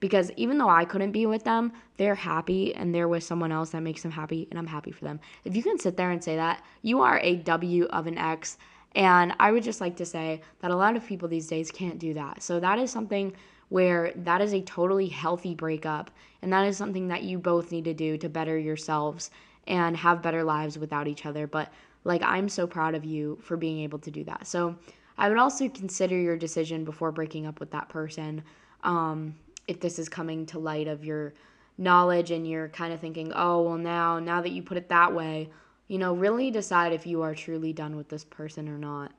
because 0.00 0.30
even 0.36 0.58
though 0.58 0.68
I 0.68 0.84
couldn't 0.84 1.12
be 1.12 1.26
with 1.26 1.44
them, 1.44 1.72
they're 1.96 2.14
happy 2.14 2.74
and 2.74 2.94
they're 2.94 3.08
with 3.08 3.24
someone 3.24 3.52
else 3.52 3.70
that 3.70 3.82
makes 3.82 4.02
them 4.02 4.12
happy, 4.12 4.46
and 4.50 4.58
I'm 4.58 4.66
happy 4.66 4.92
for 4.92 5.04
them. 5.04 5.20
If 5.44 5.56
you 5.56 5.62
can 5.62 5.78
sit 5.78 5.96
there 5.96 6.10
and 6.10 6.22
say 6.22 6.36
that, 6.36 6.62
you 6.82 7.00
are 7.00 7.18
a 7.22 7.36
W 7.36 7.84
of 7.86 8.06
an 8.06 8.18
ex. 8.18 8.58
And 8.94 9.34
I 9.38 9.52
would 9.52 9.62
just 9.62 9.80
like 9.80 9.96
to 9.96 10.06
say 10.06 10.40
that 10.60 10.70
a 10.70 10.76
lot 10.76 10.96
of 10.96 11.06
people 11.06 11.28
these 11.28 11.46
days 11.46 11.70
can't 11.70 11.98
do 11.98 12.14
that. 12.14 12.42
So 12.42 12.58
that 12.60 12.78
is 12.78 12.90
something 12.90 13.34
where 13.68 14.12
that 14.16 14.40
is 14.40 14.54
a 14.54 14.62
totally 14.62 15.08
healthy 15.08 15.54
breakup. 15.54 16.10
And 16.42 16.52
that 16.52 16.66
is 16.66 16.76
something 16.76 17.08
that 17.08 17.22
you 17.22 17.38
both 17.38 17.70
need 17.70 17.84
to 17.84 17.94
do 17.94 18.16
to 18.18 18.28
better 18.28 18.58
yourselves 18.58 19.30
and 19.66 19.96
have 19.96 20.22
better 20.22 20.42
lives 20.42 20.78
without 20.78 21.06
each 21.06 21.26
other. 21.26 21.46
But 21.46 21.70
like, 22.04 22.22
I'm 22.22 22.48
so 22.48 22.66
proud 22.66 22.94
of 22.94 23.04
you 23.04 23.38
for 23.42 23.56
being 23.56 23.80
able 23.80 23.98
to 23.98 24.10
do 24.10 24.24
that. 24.24 24.46
So 24.46 24.76
I 25.18 25.28
would 25.28 25.38
also 25.38 25.68
consider 25.68 26.16
your 26.16 26.36
decision 26.36 26.84
before 26.84 27.12
breaking 27.12 27.46
up 27.46 27.60
with 27.60 27.70
that 27.72 27.88
person. 27.88 28.42
Um, 28.84 29.34
if 29.68 29.78
this 29.80 29.98
is 29.98 30.08
coming 30.08 30.46
to 30.46 30.58
light 30.58 30.88
of 30.88 31.04
your 31.04 31.34
knowledge 31.76 32.32
and 32.32 32.48
you're 32.48 32.68
kind 32.70 32.92
of 32.92 33.00
thinking, 33.00 33.32
oh, 33.34 33.62
well, 33.62 33.78
now, 33.78 34.18
now 34.18 34.40
that 34.40 34.50
you 34.50 34.62
put 34.62 34.78
it 34.78 34.88
that 34.88 35.14
way, 35.14 35.50
you 35.86 35.98
know, 35.98 36.14
really 36.14 36.50
decide 36.50 36.92
if 36.92 37.06
you 37.06 37.22
are 37.22 37.34
truly 37.34 37.72
done 37.72 37.94
with 37.94 38.08
this 38.08 38.24
person 38.24 38.68
or 38.68 38.78
not. 38.78 39.12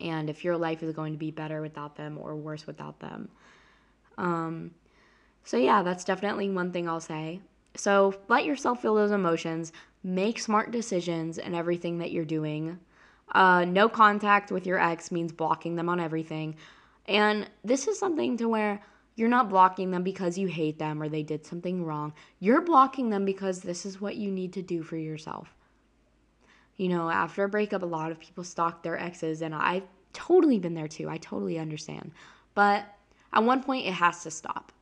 And 0.00 0.28
if 0.28 0.42
your 0.42 0.56
life 0.56 0.82
is 0.82 0.94
going 0.94 1.12
to 1.12 1.18
be 1.18 1.30
better 1.30 1.60
without 1.60 1.94
them 1.94 2.18
or 2.20 2.34
worse 2.34 2.66
without 2.66 2.98
them. 2.98 3.28
Um, 4.18 4.72
so, 5.44 5.56
yeah, 5.56 5.82
that's 5.82 6.04
definitely 6.04 6.50
one 6.50 6.72
thing 6.72 6.88
I'll 6.88 7.00
say. 7.00 7.40
So, 7.76 8.14
let 8.28 8.44
yourself 8.44 8.82
feel 8.82 8.94
those 8.94 9.12
emotions, 9.12 9.72
make 10.02 10.40
smart 10.40 10.72
decisions 10.72 11.38
in 11.38 11.54
everything 11.54 11.98
that 11.98 12.10
you're 12.10 12.24
doing. 12.24 12.78
Uh, 13.32 13.64
no 13.64 13.88
contact 13.88 14.50
with 14.50 14.66
your 14.66 14.78
ex 14.78 15.10
means 15.12 15.32
blocking 15.32 15.76
them 15.76 15.88
on 15.88 16.00
everything. 16.00 16.56
And 17.06 17.48
this 17.64 17.86
is 17.88 17.98
something 17.98 18.36
to 18.38 18.48
where 18.48 18.82
you're 19.14 19.28
not 19.28 19.50
blocking 19.50 19.90
them 19.90 20.02
because 20.02 20.38
you 20.38 20.48
hate 20.48 20.78
them 20.78 21.02
or 21.02 21.08
they 21.08 21.22
did 21.22 21.44
something 21.44 21.84
wrong. 21.84 22.12
You're 22.40 22.62
blocking 22.62 23.10
them 23.10 23.24
because 23.24 23.60
this 23.60 23.84
is 23.84 24.00
what 24.00 24.16
you 24.16 24.30
need 24.30 24.52
to 24.54 24.62
do 24.62 24.82
for 24.82 24.96
yourself. 24.96 25.54
You 26.76 26.88
know, 26.88 27.10
after 27.10 27.44
a 27.44 27.48
breakup, 27.48 27.82
a 27.82 27.86
lot 27.86 28.10
of 28.10 28.18
people 28.18 28.44
stalk 28.44 28.82
their 28.82 28.98
exes, 28.98 29.42
and 29.42 29.54
I've 29.54 29.86
totally 30.12 30.58
been 30.58 30.74
there 30.74 30.88
too. 30.88 31.08
I 31.08 31.18
totally 31.18 31.58
understand. 31.58 32.12
But 32.54 32.86
at 33.32 33.44
one 33.44 33.62
point, 33.62 33.86
it 33.86 33.92
has 33.92 34.22
to 34.22 34.30
stop. 34.30 34.72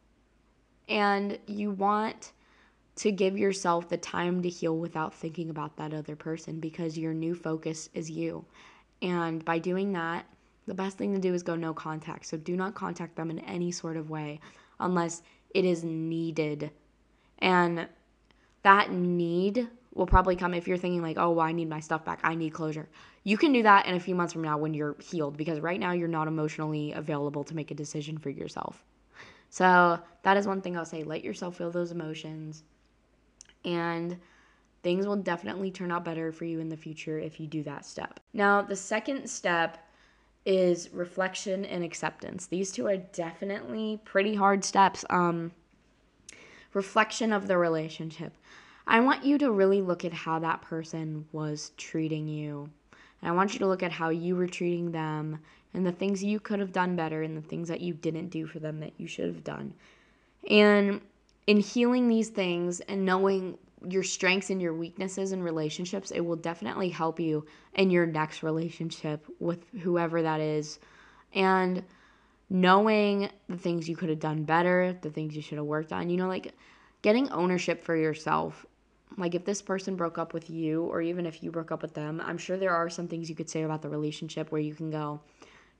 And 0.89 1.39
you 1.47 1.73
want 1.73 2.33
to 2.97 3.13
give 3.13 3.39
yourself 3.39 3.89
the 3.89 3.97
time 3.97 4.43
to 4.43 4.49
heal 4.49 4.77
without 4.77 5.15
thinking 5.15 5.51
about 5.51 5.77
that 5.77 5.95
other 5.95 6.17
person 6.17 6.61
because 6.61 6.99
your 6.99 7.15
new 7.15 7.35
focus 7.35 7.89
is 7.95 8.11
you. 8.11 8.45
And 9.03 9.45
by 9.45 9.59
doing 9.59 9.93
that, 9.93 10.27
the 10.71 10.75
best 10.75 10.97
thing 10.97 11.13
to 11.13 11.19
do 11.19 11.35
is 11.35 11.43
go 11.43 11.57
no 11.57 11.75
contact. 11.75 12.27
So 12.27 12.37
do 12.37 12.57
not 12.57 12.77
contact 12.77 13.17
them 13.17 13.29
in 13.29 13.41
any 13.41 13.73
sort 13.73 13.97
of 13.97 14.09
way 14.09 14.39
unless 14.79 15.21
it 15.53 15.65
is 15.65 15.83
needed. 15.83 16.71
And 17.41 17.89
that 18.63 18.93
need 18.93 19.69
will 19.95 20.07
probably 20.07 20.37
come 20.37 20.55
if 20.55 20.69
you're 20.69 20.79
thinking 20.79 21.03
like, 21.03 21.19
"Oh, 21.19 21.33
well, 21.33 21.45
I 21.45 21.51
need 21.51 21.69
my 21.69 21.81
stuff 21.81 22.05
back. 22.05 22.21
I 22.23 22.37
need 22.37 22.51
closure." 22.51 22.89
You 23.25 23.37
can 23.37 23.53
do 23.53 23.65
that 23.65 23.87
in 23.87 23.97
a 23.97 24.01
few 24.01 24.15
months 24.15 24.33
from 24.33 24.43
now 24.43 24.59
when 24.59 24.73
you're 24.73 24.95
healed 25.01 25.37
because 25.37 25.59
right 25.59 25.81
now 25.81 25.91
you're 25.91 26.07
not 26.07 26.29
emotionally 26.29 26.93
available 26.93 27.43
to 27.43 27.57
make 27.57 27.73
a 27.73 27.75
decision 27.75 28.17
for 28.17 28.31
yourself. 28.31 28.85
So, 29.49 29.99
that 30.23 30.37
is 30.37 30.47
one 30.47 30.63
thing 30.63 30.77
I'll 30.77 30.85
say. 30.85 31.03
Let 31.03 31.25
yourself 31.25 31.57
feel 31.57 31.73
those 31.73 31.91
emotions. 31.91 32.63
And 33.65 34.21
things 34.85 35.05
will 35.05 35.17
definitely 35.17 35.73
turn 35.73 35.91
out 35.91 36.05
better 36.05 36.31
for 36.31 36.45
you 36.45 36.61
in 36.61 36.69
the 36.69 36.77
future 36.77 37.19
if 37.19 37.41
you 37.41 37.49
do 37.49 37.65
that 37.65 37.85
step. 37.85 38.21
Now, 38.33 38.63
the 38.63 38.77
second 38.77 39.29
step 39.29 39.79
is 40.45 40.91
reflection 40.93 41.65
and 41.65 41.85
acceptance. 41.85 42.47
These 42.47 42.73
two 42.73 42.87
are 42.87 42.97
definitely 42.97 44.01
pretty 44.05 44.35
hard 44.35 44.65
steps. 44.65 45.05
Um, 45.11 45.53
reflection 46.73 47.33
of 47.33 47.47
the 47.47 47.59
relationship. 47.59 48.33
I 48.87 49.01
want 49.01 49.25
you 49.25 49.39
to 49.39 49.51
really 49.51 49.83
look 49.83 50.05
at 50.05 50.13
how 50.13 50.39
that 50.41 50.63
person 50.63 51.27
was 51.33 51.73
treating 51.77 52.27
you. 52.27 52.71
And 53.23 53.31
I 53.31 53.33
want 53.33 53.53
you 53.53 53.59
to 53.61 53.67
look 53.67 53.83
at 53.83 53.93
how 53.93 54.09
you 54.09 54.35
were 54.35 54.47
treating 54.47 54.93
them 54.93 55.39
and 55.75 55.87
the 55.87 55.93
things 55.93 56.25
you 56.25 56.41
could 56.41 56.59
have 56.59 56.73
done 56.73 56.97
better 56.97 57.23
and 57.23 57.37
the 57.37 57.47
things 57.47 57.69
that 57.69 57.81
you 57.81 57.95
didn't 57.95 58.29
do 58.29 58.47
for 58.47 58.59
them 58.59 58.81
that 58.81 58.93
you 58.97 59.07
should 59.07 59.27
have 59.27 59.45
done. 59.45 59.75
And 60.49 61.01
in 61.47 61.59
healing 61.59 62.09
these 62.09 62.29
things 62.29 62.81
and 62.81 63.05
knowing 63.05 63.59
your 63.89 64.03
strengths 64.03 64.51
and 64.51 64.61
your 64.61 64.75
weaknesses 64.75 65.33
in 65.33 65.43
relationships, 65.43 66.11
it 66.11 66.21
will 66.21 66.37
definitely 66.37 66.91
help 66.91 67.19
you 67.19 67.47
in 67.75 67.91
your 67.91 68.07
next 68.07 68.43
relationship 68.43 69.27
with 69.39 69.65
whoever 69.83 70.23
that 70.23 70.41
is. 70.41 70.79
And 71.35 71.85
knowing 72.49 73.31
the 73.49 73.57
things 73.57 73.89
you 73.89 73.97
could 73.97 74.09
have 74.09 74.21
done 74.21 74.45
better, 74.45 74.97
the 75.01 75.11
things 75.11 75.35
you 75.35 75.43
should 75.43 75.59
have 75.59 75.67
worked 75.67 75.93
on, 75.93 76.11
you 76.11 76.17
know, 76.17 76.29
like 76.29 76.53
getting 77.03 77.31
ownership 77.31 77.85
for 77.85 77.97
yourself. 77.97 78.67
Like 79.17 79.35
if 79.35 79.45
this 79.45 79.63
person 79.63 79.97
broke 79.97 80.19
up 80.19 80.35
with 80.35 80.51
you, 80.51 80.85
or 80.85 81.01
even 81.01 81.27
if 81.27 81.43
you 81.43 81.51
broke 81.51 81.73
up 81.73 81.83
with 81.83 81.95
them, 81.95 82.23
I'm 82.25 82.39
sure 82.39 82.57
there 82.57 82.75
are 82.75 82.89
some 82.89 83.09
things 83.09 83.29
you 83.29 83.35
could 83.35 83.51
say 83.51 83.63
about 83.63 83.83
the 83.83 83.89
relationship 83.89 84.53
where 84.53 84.61
you 84.61 84.75
can 84.75 84.91
go, 84.91 85.21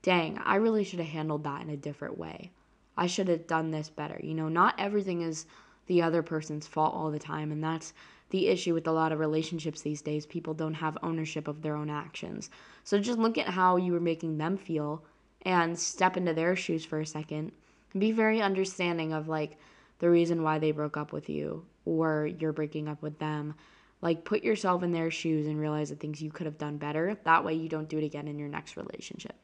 dang, 0.01 0.37
I 0.39 0.55
really 0.55 0.83
should 0.83 0.99
have 0.99 1.07
handled 1.07 1.43
that 1.43 1.61
in 1.61 1.69
a 1.69 1.77
different 1.77 2.17
way. 2.17 2.51
I 2.97 3.07
should 3.07 3.29
have 3.29 3.47
done 3.47 3.71
this 3.71 3.89
better. 3.89 4.19
You 4.21 4.33
know, 4.33 4.49
not 4.49 4.75
everything 4.77 5.21
is 5.21 5.45
the 5.91 6.01
other 6.01 6.23
person's 6.23 6.65
fault 6.65 6.95
all 6.95 7.11
the 7.11 7.19
time. 7.19 7.51
And 7.51 7.61
that's 7.61 7.93
the 8.29 8.47
issue 8.47 8.73
with 8.73 8.87
a 8.87 8.93
lot 8.93 9.11
of 9.11 9.19
relationships 9.19 9.81
these 9.81 10.01
days. 10.01 10.25
People 10.25 10.53
don't 10.53 10.75
have 10.75 10.97
ownership 11.03 11.49
of 11.49 11.61
their 11.61 11.75
own 11.75 11.89
actions. 11.89 12.49
So 12.85 12.97
just 12.97 13.19
look 13.19 13.37
at 13.37 13.49
how 13.49 13.75
you 13.75 13.91
were 13.91 13.99
making 13.99 14.37
them 14.37 14.55
feel 14.55 15.03
and 15.41 15.77
step 15.77 16.15
into 16.15 16.33
their 16.33 16.55
shoes 16.55 16.85
for 16.85 17.01
a 17.01 17.05
second. 17.05 17.51
Be 17.97 18.13
very 18.13 18.41
understanding 18.41 19.11
of 19.11 19.27
like 19.27 19.57
the 19.99 20.09
reason 20.09 20.43
why 20.43 20.59
they 20.59 20.71
broke 20.71 20.95
up 20.95 21.11
with 21.11 21.29
you 21.29 21.65
or 21.83 22.29
you're 22.39 22.53
breaking 22.53 22.87
up 22.87 23.01
with 23.01 23.19
them. 23.19 23.53
Like 24.01 24.23
put 24.23 24.45
yourself 24.45 24.83
in 24.83 24.93
their 24.93 25.11
shoes 25.11 25.45
and 25.45 25.59
realize 25.59 25.89
the 25.89 25.97
things 25.97 26.21
you 26.21 26.31
could 26.31 26.45
have 26.45 26.57
done 26.57 26.77
better. 26.77 27.17
That 27.25 27.43
way 27.43 27.55
you 27.55 27.67
don't 27.67 27.89
do 27.89 27.97
it 27.97 28.05
again 28.05 28.29
in 28.29 28.39
your 28.39 28.47
next 28.47 28.77
relationship. 28.77 29.35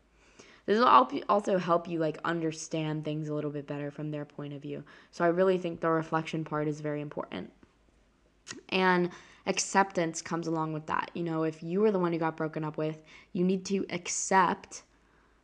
This 0.67 0.77
will 0.77 1.23
also 1.29 1.57
help 1.57 1.87
you 1.87 1.97
like 1.97 2.19
understand 2.25 3.05
things 3.05 3.29
a 3.29 3.33
little 3.33 3.49
bit 3.49 3.65
better 3.65 3.89
from 3.89 4.11
their 4.11 4.25
point 4.25 4.53
of 4.53 4.61
view. 4.61 4.83
So 5.11 5.23
I 5.23 5.29
really 5.29 5.57
think 5.57 5.79
the 5.79 5.89
reflection 5.89 6.43
part 6.43 6.67
is 6.67 6.81
very 6.81 6.99
important. 6.99 7.51
And 8.69 9.09
acceptance 9.45 10.21
comes 10.21 10.45
along 10.45 10.73
with 10.73 10.85
that. 10.87 11.09
You 11.13 11.23
know, 11.23 11.43
if 11.43 11.63
you 11.63 11.79
were 11.79 11.91
the 11.91 11.99
one 11.99 12.11
who 12.11 12.19
got 12.19 12.35
broken 12.35 12.65
up 12.65 12.77
with, 12.77 13.01
you 13.31 13.45
need 13.45 13.65
to 13.67 13.85
accept 13.89 14.83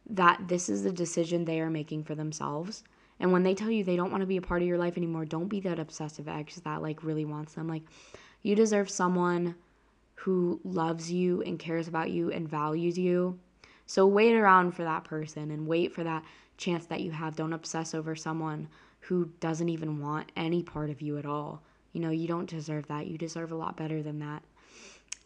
that 0.10 0.46
this 0.50 0.68
is 0.68 0.84
the 0.84 0.92
decision 0.92 1.46
they 1.46 1.62
are 1.62 1.70
making 1.70 2.04
for 2.04 2.16
themselves. 2.16 2.84
And 3.22 3.32
when 3.32 3.44
they 3.44 3.56
tell 3.56 3.72
you 3.72 3.86
they 3.86 3.96
don't 3.96 4.12
want 4.12 4.22
to 4.22 4.28
be 4.28 4.38
a 4.38 4.42
part 4.42 4.62
of 4.62 4.68
your 4.68 4.78
life 4.78 4.98
anymore, 4.98 5.24
don't 5.24 5.48
be 5.48 5.62
that 5.62 5.80
obsessive 5.80 6.28
ex 6.28 6.56
that 6.56 6.82
like 6.82 7.02
really 7.02 7.24
wants 7.24 7.54
them. 7.54 7.70
Like 7.70 7.84
you 8.42 8.56
deserve 8.56 8.90
someone 8.90 9.56
who 10.16 10.60
loves 10.66 11.10
you 11.10 11.42
and 11.44 11.58
cares 11.58 11.88
about 11.88 12.12
you 12.12 12.30
and 12.30 12.50
values 12.50 12.98
you 12.98 13.40
so 13.86 14.08
wait 14.08 14.36
around 14.36 14.72
for 14.72 14.84
that 14.84 15.04
person 15.04 15.52
and 15.52 15.68
wait 15.68 15.94
for 15.94 16.04
that 16.04 16.24
chance 16.58 16.86
that 16.88 17.02
you 17.02 17.12
have. 17.12 17.36
Don't 17.36 17.54
obsess 17.54 17.94
over 17.94 18.16
someone 18.16 18.68
who 19.00 19.30
doesn't 19.40 19.70
even 19.70 20.00
want 20.00 20.32
any 20.36 20.64
part 20.64 20.90
of 20.90 21.02
you 21.02 21.18
at 21.18 21.26
all. 21.26 21.62
You 21.92 22.02
know, 22.02 22.10
you 22.10 22.28
don't 22.28 22.50
deserve 22.50 22.88
that. 22.88 23.08
You 23.08 23.18
deserve 23.18 23.52
a 23.52 23.56
lot 23.56 23.78
better 23.78 24.02
than 24.02 24.20
that. 24.20 24.44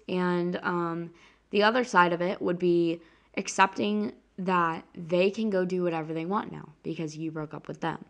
And 0.09 0.57
um, 0.63 1.11
the 1.51 1.63
other 1.63 1.83
side 1.83 2.13
of 2.13 2.21
it 2.21 2.41
would 2.41 2.59
be 2.59 3.01
accepting 3.35 4.13
that 4.39 4.85
they 4.95 5.29
can 5.29 5.49
go 5.49 5.65
do 5.65 5.83
whatever 5.83 6.13
they 6.13 6.25
want 6.25 6.51
now 6.51 6.69
because 6.83 7.17
you 7.17 7.31
broke 7.31 7.53
up 7.53 7.67
with 7.67 7.81
them. 7.81 8.03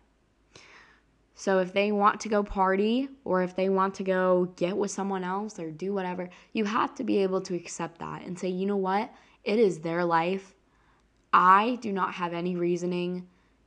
So 1.36 1.60
if 1.60 1.72
they 1.72 1.92
want 1.92 2.20
to 2.22 2.30
go 2.30 2.42
party 2.42 3.10
or 3.24 3.44
if 3.44 3.56
they 3.56 3.70
want 3.70 3.94
to 3.96 4.04
go 4.04 4.52
get 4.56 4.76
with 4.76 4.90
someone 4.90 5.24
else 5.24 5.60
or 5.60 5.70
do 5.70 5.94
whatever, 5.94 6.30
you 6.52 6.66
have 6.66 6.96
to 6.96 7.04
be 7.04 7.20
able 7.20 7.42
to 7.42 7.56
accept 7.56 8.00
that 8.00 8.24
and 8.24 8.38
say, 8.38 8.48
you 8.48 8.66
know 8.66 8.78
what? 8.78 9.14
It 9.48 9.60
is 9.60 9.80
their 9.80 10.04
life. 10.04 10.54
I 11.32 11.78
do 11.82 11.94
not 11.94 12.16
have 12.16 12.34
any 12.34 12.58
reasoning 12.58 13.26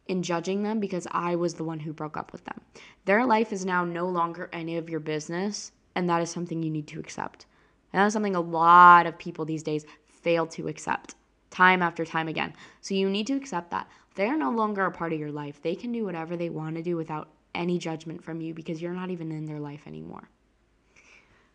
in 0.09 0.23
judging 0.23 0.63
them 0.63 0.79
because 0.79 1.07
I 1.11 1.37
was 1.37 1.55
the 1.55 1.65
one 1.65 1.81
who 1.81 1.95
broke 1.95 2.19
up 2.19 2.33
with 2.33 2.45
them. 2.45 2.61
Their 3.07 3.25
life 3.25 3.51
is 3.51 3.65
now 3.65 3.87
no 3.87 4.07
longer 4.07 4.51
any 4.53 4.77
of 4.77 4.91
your 4.91 5.01
business, 5.01 5.73
and 5.95 6.07
that 6.11 6.21
is 6.21 6.29
something 6.29 6.63
you 6.63 6.69
need 6.69 6.87
to 6.89 7.01
accept. 7.01 7.47
And 7.95 8.03
that's 8.03 8.13
something 8.13 8.37
a 8.37 8.41
lot 8.41 9.07
of 9.07 9.17
people 9.17 9.47
these 9.47 9.63
days 9.63 9.87
fail 10.05 10.47
to 10.49 10.69
accept 10.69 11.15
time 11.49 11.81
after 11.81 12.05
time 12.05 12.29
again. 12.29 12.53
So 12.83 12.95
you 12.95 13.09
need 13.09 13.27
to 13.29 13.35
accept 13.35 13.71
that. 13.71 13.89
They 14.17 14.27
are 14.27 14.37
no 14.37 14.51
longer 14.51 14.85
a 14.85 14.93
part 14.93 15.15
of 15.15 15.19
your 15.19 15.33
life. 15.33 15.63
They 15.63 15.75
can 15.75 15.93
do 15.93 16.05
whatever 16.05 16.37
they 16.37 16.51
want 16.51 16.77
to 16.77 16.83
do 16.83 16.95
without 16.95 17.31
any 17.55 17.79
judgment 17.79 18.23
from 18.23 18.43
you 18.43 18.53
because 18.53 18.83
you're 18.83 18.93
not 18.93 19.09
even 19.09 19.33
in 19.33 19.47
their 19.47 19.61
life 19.61 19.87
anymore. 19.87 20.29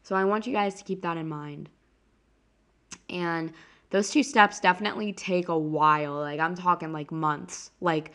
So 0.02 0.16
I 0.16 0.26
want 0.26 0.48
you 0.48 0.54
guys 0.54 0.74
to 0.76 0.84
keep 0.84 1.04
that 1.04 1.16
in 1.16 1.30
mind. 1.30 1.70
And 3.08 3.54
those 3.90 4.10
two 4.10 4.24
steps 4.24 4.60
definitely 4.60 5.14
take 5.14 5.48
a 5.48 5.58
while. 5.58 6.16
Like 6.16 6.40
I'm 6.40 6.56
talking 6.56 6.92
like 6.92 7.12
months. 7.12 7.72
Like 7.82 8.12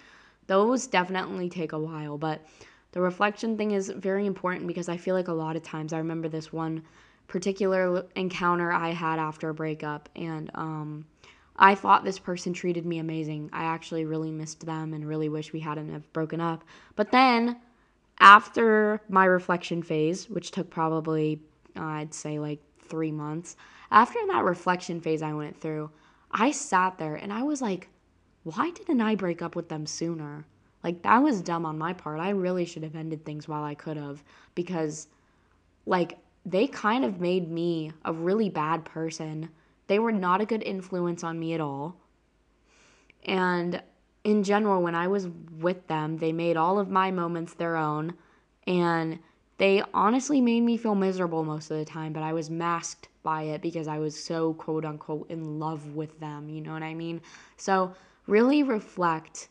those 0.46 0.86
definitely 0.86 1.48
take 1.48 1.72
a 1.72 1.78
while, 1.78 2.18
but 2.18 2.44
the 2.92 3.00
reflection 3.00 3.56
thing 3.56 3.70
is 3.70 3.88
very 3.88 4.26
important 4.26 4.66
because 4.66 4.88
I 4.88 4.96
feel 4.96 5.14
like 5.14 5.28
a 5.28 5.32
lot 5.32 5.56
of 5.56 5.62
times 5.62 5.92
I 5.92 5.98
remember 5.98 6.28
this 6.28 6.52
one 6.52 6.82
particular 7.28 8.04
encounter 8.16 8.72
I 8.72 8.90
had 8.90 9.20
after 9.20 9.50
a 9.50 9.54
breakup 9.54 10.08
and 10.16 10.50
um 10.54 11.06
I 11.56 11.74
thought 11.74 12.04
this 12.04 12.18
person 12.18 12.54
treated 12.54 12.86
me 12.86 12.98
amazing. 12.98 13.50
I 13.52 13.64
actually 13.64 14.06
really 14.06 14.30
missed 14.30 14.64
them 14.64 14.94
and 14.94 15.06
really 15.06 15.28
wish 15.28 15.52
we 15.52 15.60
hadn't 15.60 15.92
have 15.92 16.10
broken 16.14 16.40
up. 16.40 16.64
But 16.96 17.12
then 17.12 17.58
after 18.18 19.02
my 19.10 19.26
reflection 19.26 19.82
phase, 19.82 20.28
which 20.30 20.52
took 20.52 20.70
probably 20.70 21.42
uh, 21.76 21.84
I'd 21.84 22.14
say 22.14 22.38
like 22.38 22.60
3 22.88 23.12
months, 23.12 23.56
after 23.90 24.18
that 24.28 24.44
reflection 24.44 25.00
phase 25.00 25.23
I 25.23 25.32
went 25.32 25.61
through, 25.61 25.90
I 26.30 26.52
sat 26.52 26.99
there 26.99 27.16
and 27.16 27.32
I 27.32 27.42
was 27.42 27.61
like, 27.61 27.88
why 28.44 28.70
didn't 28.70 29.00
I 29.00 29.14
break 29.14 29.42
up 29.42 29.56
with 29.56 29.68
them 29.68 29.87
sooner? 29.87 30.47
Like, 30.82 31.02
that 31.02 31.18
was 31.18 31.42
dumb 31.42 31.66
on 31.66 31.76
my 31.76 31.92
part. 31.92 32.20
I 32.20 32.30
really 32.30 32.64
should 32.64 32.85
have 32.85 32.97
ended 32.97 33.25
things 33.25 33.47
while 33.47 33.64
I 33.64 33.75
could 33.75 33.99
have 33.99 34.23
because, 34.54 35.09
like, 35.85 36.18
they 36.47 36.66
kind 36.66 37.04
of 37.04 37.20
made 37.20 37.50
me 37.50 37.92
a 38.04 38.12
really 38.12 38.49
bad 38.49 38.85
person. 38.85 39.50
They 39.88 39.99
were 39.99 40.12
not 40.12 40.40
a 40.40 40.47
good 40.47 40.62
influence 40.62 41.23
on 41.23 41.38
me 41.38 41.52
at 41.52 41.61
all. 41.61 41.97
And 43.26 43.82
in 44.25 44.42
general, 44.42 44.82
when 44.82 44.94
I 44.94 45.09
was 45.09 45.28
with 45.59 45.87
them, 45.87 46.16
they 46.16 46.32
made 46.32 46.56
all 46.56 46.78
of 46.78 46.88
my 46.88 47.11
moments 47.11 47.52
their 47.52 47.76
own. 47.76 48.14
And 48.66 49.18
they 49.59 49.82
honestly 49.92 50.40
made 50.40 50.62
me 50.62 50.78
feel 50.78 50.94
miserable 50.94 51.44
most 51.44 51.70
of 51.70 51.76
the 51.76 51.85
time, 51.85 52.14
but 52.14 52.23
I 52.23 52.32
was 52.32 52.49
masked 52.49 53.10
by 53.22 53.42
it 53.42 53.62
because 53.62 53.88
I 53.88 53.98
was 53.98 54.18
so 54.18 54.54
quote 54.54 54.84
unquote 54.84 55.30
in 55.30 55.58
love 55.58 55.94
with 55.94 56.18
them. 56.20 56.48
You 56.48 56.60
know 56.60 56.72
what 56.72 56.82
I 56.82 56.94
mean? 56.94 57.20
So, 57.56 57.94
really 58.26 58.62
reflect 58.62 59.48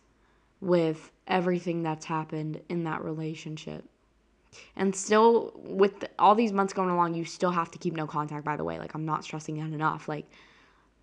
with 0.61 1.11
everything 1.27 1.83
that's 1.83 2.05
happened 2.05 2.61
in 2.69 2.83
that 2.83 3.03
relationship. 3.03 3.85
And 4.75 4.95
still, 4.95 5.53
with 5.63 6.05
all 6.17 6.35
these 6.35 6.51
months 6.51 6.73
going 6.73 6.89
along, 6.89 7.13
you 7.13 7.23
still 7.23 7.51
have 7.51 7.71
to 7.71 7.77
keep 7.77 7.95
no 7.95 8.07
contact, 8.07 8.43
by 8.43 8.57
the 8.57 8.63
way. 8.63 8.79
Like, 8.79 8.95
I'm 8.95 9.05
not 9.05 9.23
stressing 9.23 9.57
that 9.57 9.73
enough. 9.73 10.07
Like, 10.07 10.25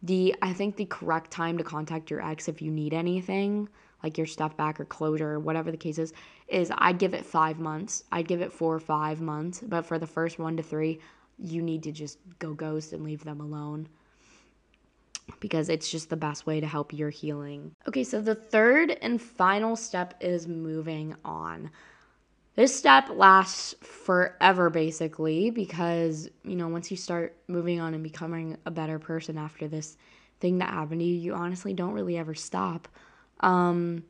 the, 0.02 0.35
I 0.42 0.52
think 0.52 0.76
the 0.76 0.87
correct 0.87 1.30
time 1.30 1.56
to 1.58 1.64
contact 1.64 2.11
your 2.11 2.25
ex 2.25 2.49
if 2.49 2.61
you 2.61 2.70
need 2.70 2.92
anything, 2.92 3.68
like 4.02 4.18
your 4.18 4.26
stuff 4.26 4.56
back 4.56 4.78
or 4.78 4.85
closure 4.85 5.30
or 5.30 5.38
whatever 5.38 5.70
the 5.70 5.76
case 5.76 5.99
is, 5.99 6.12
is 6.49 6.70
I'd 6.76 6.99
give 6.99 7.14
it 7.14 7.25
five 7.25 7.58
months. 7.58 8.04
I'd 8.12 8.28
give 8.28 8.40
it 8.40 8.52
four 8.52 8.75
or 8.75 8.80
five 8.80 9.20
months. 9.20 9.62
But 9.66 9.87
for 9.87 9.99
the 9.99 10.06
first 10.06 10.38
one 10.38 10.56
to 10.56 10.62
three, 10.62 11.00
you 11.38 11.62
need 11.62 11.83
to 11.85 11.93
just 11.93 12.19
go 12.38 12.55
ghost 12.55 12.93
and 12.93 13.05
leave 13.05 13.25
them 13.25 13.40
alone 13.40 13.88
because 15.40 15.69
it's 15.69 15.90
just 15.90 16.09
the 16.09 16.16
best 16.16 16.47
way 16.47 16.61
to 16.61 16.66
help 16.66 16.93
your 16.93 17.11
healing. 17.11 17.75
Okay, 17.88 18.05
so 18.05 18.21
the 18.21 18.35
third 18.35 18.97
and 19.02 19.21
final 19.21 19.76
step 19.76 20.14
is 20.21 20.47
moving 20.47 21.14
on. 21.25 21.71
This 22.55 22.75
step 22.75 23.11
lasts 23.11 23.75
forever 23.83 24.71
basically 24.71 25.50
because, 25.50 26.28
you 26.43 26.57
know, 26.57 26.69
once 26.69 26.90
you 26.90 26.97
start 26.97 27.37
moving 27.49 27.81
on 27.81 27.93
and 27.93 28.02
becoming 28.02 28.57
a 28.64 28.71
better 28.71 28.99
person 28.99 29.37
after 29.37 29.69
this 29.69 29.97
thing 30.40 30.59
that 30.59 30.71
happened 30.71 31.00
to 31.00 31.07
you, 31.07 31.14
you 31.14 31.35
honestly 31.35 31.75
don't 31.75 31.93
really 31.93 32.16
ever 32.16 32.35
stop. 32.35 32.88
Um 33.40 34.05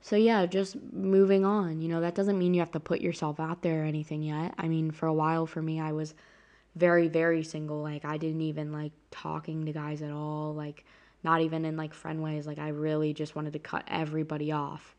so 0.00 0.16
yeah, 0.16 0.46
just 0.46 0.80
moving 0.92 1.44
on. 1.44 1.82
You 1.82 1.88
know, 1.88 2.00
that 2.00 2.14
doesn't 2.14 2.38
mean 2.38 2.54
you 2.54 2.60
have 2.60 2.70
to 2.72 2.80
put 2.80 3.00
yourself 3.00 3.40
out 3.40 3.62
there 3.62 3.82
or 3.82 3.84
anything 3.84 4.22
yet. 4.22 4.54
I 4.56 4.68
mean, 4.68 4.90
for 4.90 5.06
a 5.06 5.12
while 5.12 5.44
for 5.44 5.60
me, 5.60 5.80
I 5.80 5.92
was 5.92 6.14
very 6.78 7.08
very 7.08 7.42
single. 7.42 7.82
Like 7.82 8.04
i 8.04 8.16
didn't 8.16 8.40
even 8.42 8.72
like 8.72 8.92
talking 9.10 9.66
to 9.66 9.72
guys 9.72 10.02
at 10.02 10.10
all. 10.10 10.54
Like 10.54 10.84
not 11.24 11.40
even 11.40 11.64
in 11.64 11.76
like 11.76 11.92
friend 11.92 12.22
ways. 12.22 12.46
Like 12.46 12.58
i 12.58 12.68
really 12.68 13.12
just 13.12 13.36
wanted 13.36 13.52
to 13.54 13.58
cut 13.58 13.84
everybody 13.88 14.52
off 14.52 14.94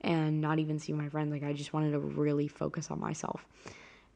and 0.00 0.40
not 0.40 0.58
even 0.58 0.78
see 0.78 0.92
my 0.92 1.08
friends. 1.08 1.32
Like 1.32 1.44
i 1.44 1.52
just 1.52 1.72
wanted 1.72 1.92
to 1.92 2.00
really 2.00 2.48
focus 2.48 2.90
on 2.90 3.00
myself. 3.00 3.46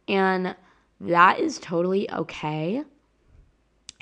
And 0.08 0.54
that 1.00 1.40
is 1.40 1.58
totally 1.58 2.10
okay. 2.10 2.82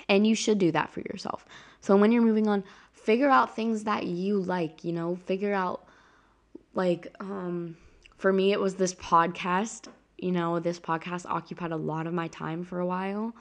And 0.09 0.27
you 0.27 0.35
should 0.35 0.59
do 0.59 0.71
that 0.73 0.91
for 0.91 1.01
yourself. 1.01 1.47
So 1.81 1.97
when 1.97 2.13
you're 2.13 2.23
moving 2.23 2.49
on 2.49 2.65
figure 2.93 3.29
out 3.29 3.55
things 3.55 3.85
that 3.85 4.07
you 4.07 4.41
like 4.41 4.85
you 4.85 4.93
know? 4.93 5.17
Figure 5.27 5.53
out 5.53 5.87
like 6.75 7.15
um 7.21 7.77
for 8.17 8.33
me 8.33 8.53
it 8.53 8.61
was 8.61 8.75
this 8.75 8.95
podcast 8.95 9.89
you 10.25 10.33
know, 10.33 10.59
this 10.59 10.81
podcast 10.81 11.27
occupied 11.27 11.71
a 11.71 11.77
lot 11.77 12.07
of 12.07 12.15
my 12.15 12.29
time 12.29 12.65
for 12.65 12.81
a 12.81 12.87
while. 12.87 13.35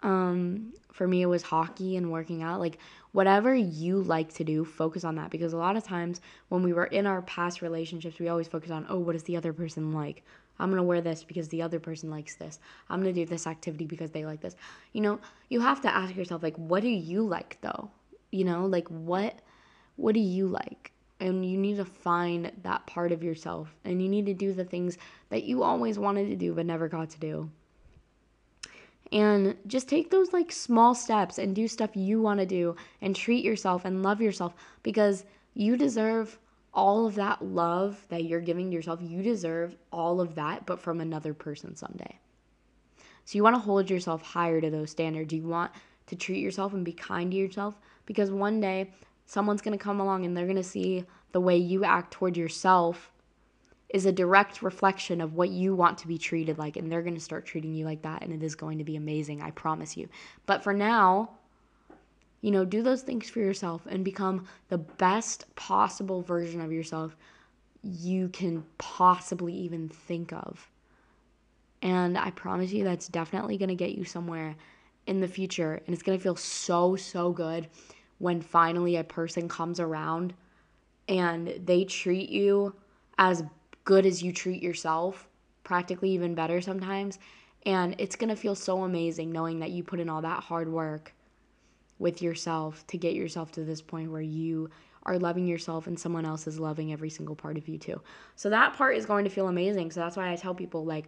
Um, 0.00 0.72
for 0.90 1.06
me, 1.06 1.20
it 1.20 1.26
was 1.26 1.42
hockey 1.42 1.98
and 1.98 2.10
working 2.10 2.42
out. 2.42 2.58
Like, 2.58 2.78
whatever 3.12 3.54
you 3.54 4.02
like 4.02 4.32
to 4.36 4.44
do, 4.44 4.64
focus 4.64 5.04
on 5.04 5.16
that. 5.16 5.28
Because 5.28 5.52
a 5.52 5.58
lot 5.58 5.76
of 5.76 5.84
times 5.84 6.22
when 6.48 6.62
we 6.62 6.72
were 6.72 6.86
in 6.86 7.06
our 7.06 7.20
past 7.20 7.60
relationships, 7.60 8.18
we 8.18 8.28
always 8.28 8.48
focus 8.48 8.70
on, 8.70 8.86
oh, 8.88 8.98
what 8.98 9.12
does 9.12 9.24
the 9.24 9.36
other 9.36 9.52
person 9.52 9.92
like? 9.92 10.24
I'm 10.58 10.70
going 10.70 10.78
to 10.78 10.84
wear 10.84 11.02
this 11.02 11.22
because 11.22 11.48
the 11.48 11.60
other 11.60 11.78
person 11.78 12.10
likes 12.10 12.34
this. 12.36 12.58
I'm 12.88 13.02
going 13.02 13.14
to 13.14 13.24
do 13.24 13.28
this 13.28 13.46
activity 13.46 13.84
because 13.84 14.10
they 14.10 14.24
like 14.24 14.40
this. 14.40 14.56
You 14.94 15.02
know, 15.02 15.20
you 15.50 15.60
have 15.60 15.82
to 15.82 15.94
ask 15.94 16.16
yourself, 16.16 16.42
like, 16.42 16.56
what 16.56 16.82
do 16.82 16.88
you 16.88 17.24
like 17.26 17.58
though? 17.60 17.90
You 18.30 18.44
know, 18.44 18.64
like, 18.64 18.88
what. 18.88 19.38
What 19.96 20.14
do 20.14 20.20
you 20.20 20.48
like? 20.48 20.92
And 21.22 21.46
you 21.48 21.56
need 21.56 21.76
to 21.76 21.84
find 21.84 22.50
that 22.64 22.84
part 22.86 23.12
of 23.12 23.22
yourself 23.22 23.72
and 23.84 24.02
you 24.02 24.08
need 24.08 24.26
to 24.26 24.34
do 24.34 24.52
the 24.52 24.64
things 24.64 24.98
that 25.30 25.44
you 25.44 25.62
always 25.62 25.96
wanted 25.96 26.28
to 26.28 26.36
do 26.36 26.52
but 26.52 26.66
never 26.66 26.88
got 26.88 27.10
to 27.10 27.20
do. 27.20 27.48
And 29.12 29.56
just 29.68 29.88
take 29.88 30.10
those 30.10 30.32
like 30.32 30.50
small 30.50 30.96
steps 30.96 31.38
and 31.38 31.54
do 31.54 31.68
stuff 31.68 31.90
you 31.94 32.20
want 32.20 32.40
to 32.40 32.46
do 32.46 32.74
and 33.00 33.14
treat 33.14 33.44
yourself 33.44 33.84
and 33.84 34.02
love 34.02 34.20
yourself 34.20 34.54
because 34.82 35.24
you 35.54 35.76
deserve 35.76 36.38
all 36.74 37.06
of 37.06 37.14
that 37.14 37.44
love 37.44 38.04
that 38.08 38.24
you're 38.24 38.40
giving 38.40 38.72
yourself. 38.72 38.98
You 39.00 39.22
deserve 39.22 39.76
all 39.92 40.20
of 40.20 40.34
that 40.34 40.66
but 40.66 40.80
from 40.80 41.00
another 41.00 41.34
person 41.34 41.76
someday. 41.76 42.18
So 43.26 43.36
you 43.36 43.44
want 43.44 43.54
to 43.54 43.60
hold 43.60 43.88
yourself 43.88 44.22
higher 44.22 44.60
to 44.60 44.70
those 44.70 44.90
standards. 44.90 45.32
You 45.32 45.42
want 45.42 45.70
to 46.06 46.16
treat 46.16 46.40
yourself 46.40 46.72
and 46.72 46.84
be 46.84 46.92
kind 46.92 47.30
to 47.30 47.36
yourself 47.36 47.78
because 48.06 48.32
one 48.32 48.60
day 48.60 48.90
someone's 49.26 49.62
going 49.62 49.76
to 49.76 49.82
come 49.82 50.00
along 50.00 50.24
and 50.24 50.36
they're 50.36 50.46
going 50.46 50.56
to 50.56 50.62
see 50.62 51.04
the 51.32 51.40
way 51.40 51.56
you 51.56 51.84
act 51.84 52.12
toward 52.12 52.36
yourself 52.36 53.12
is 53.92 54.06
a 54.06 54.12
direct 54.12 54.62
reflection 54.62 55.20
of 55.20 55.34
what 55.34 55.50
you 55.50 55.74
want 55.74 55.98
to 55.98 56.08
be 56.08 56.16
treated 56.16 56.58
like 56.58 56.76
and 56.76 56.90
they're 56.90 57.02
going 57.02 57.14
to 57.14 57.20
start 57.20 57.44
treating 57.44 57.74
you 57.74 57.84
like 57.84 58.02
that 58.02 58.22
and 58.22 58.32
it 58.32 58.42
is 58.42 58.54
going 58.54 58.78
to 58.78 58.84
be 58.84 58.96
amazing 58.96 59.42
i 59.42 59.50
promise 59.50 59.96
you. 59.96 60.08
But 60.46 60.62
for 60.62 60.72
now 60.72 61.30
you 62.40 62.50
know 62.50 62.64
do 62.64 62.82
those 62.82 63.02
things 63.02 63.30
for 63.30 63.38
yourself 63.40 63.82
and 63.88 64.04
become 64.04 64.46
the 64.68 64.78
best 64.78 65.54
possible 65.54 66.22
version 66.22 66.60
of 66.60 66.72
yourself 66.72 67.16
you 67.82 68.28
can 68.28 68.64
possibly 68.78 69.52
even 69.52 69.88
think 69.88 70.32
of. 70.32 70.70
And 71.82 72.16
i 72.16 72.30
promise 72.30 72.72
you 72.72 72.84
that's 72.84 73.08
definitely 73.08 73.58
going 73.58 73.68
to 73.68 73.74
get 73.74 73.92
you 73.92 74.04
somewhere 74.04 74.56
in 75.06 75.20
the 75.20 75.28
future 75.28 75.80
and 75.84 75.92
it's 75.92 76.02
going 76.02 76.16
to 76.16 76.22
feel 76.22 76.36
so 76.36 76.96
so 76.96 77.32
good 77.32 77.68
when 78.22 78.40
finally 78.40 78.94
a 78.94 79.02
person 79.02 79.48
comes 79.48 79.80
around 79.80 80.32
and 81.08 81.60
they 81.66 81.82
treat 81.82 82.30
you 82.30 82.72
as 83.18 83.42
good 83.82 84.06
as 84.06 84.22
you 84.22 84.32
treat 84.32 84.62
yourself, 84.62 85.28
practically 85.64 86.10
even 86.10 86.32
better 86.32 86.60
sometimes. 86.60 87.18
And 87.66 87.96
it's 87.98 88.14
going 88.14 88.28
to 88.28 88.36
feel 88.36 88.54
so 88.54 88.84
amazing 88.84 89.32
knowing 89.32 89.58
that 89.58 89.72
you 89.72 89.82
put 89.82 89.98
in 89.98 90.08
all 90.08 90.22
that 90.22 90.40
hard 90.40 90.70
work 90.70 91.12
with 91.98 92.22
yourself 92.22 92.86
to 92.86 92.96
get 92.96 93.14
yourself 93.14 93.50
to 93.52 93.64
this 93.64 93.82
point 93.82 94.12
where 94.12 94.20
you 94.20 94.70
are 95.02 95.18
loving 95.18 95.48
yourself 95.48 95.88
and 95.88 95.98
someone 95.98 96.24
else 96.24 96.46
is 96.46 96.60
loving 96.60 96.92
every 96.92 97.10
single 97.10 97.34
part 97.34 97.56
of 97.56 97.66
you 97.66 97.76
too. 97.76 98.00
So 98.36 98.48
that 98.50 98.74
part 98.74 98.96
is 98.96 99.04
going 99.04 99.24
to 99.24 99.30
feel 99.30 99.48
amazing. 99.48 99.90
So 99.90 99.98
that's 99.98 100.16
why 100.16 100.30
I 100.30 100.36
tell 100.36 100.54
people 100.54 100.84
like 100.84 101.06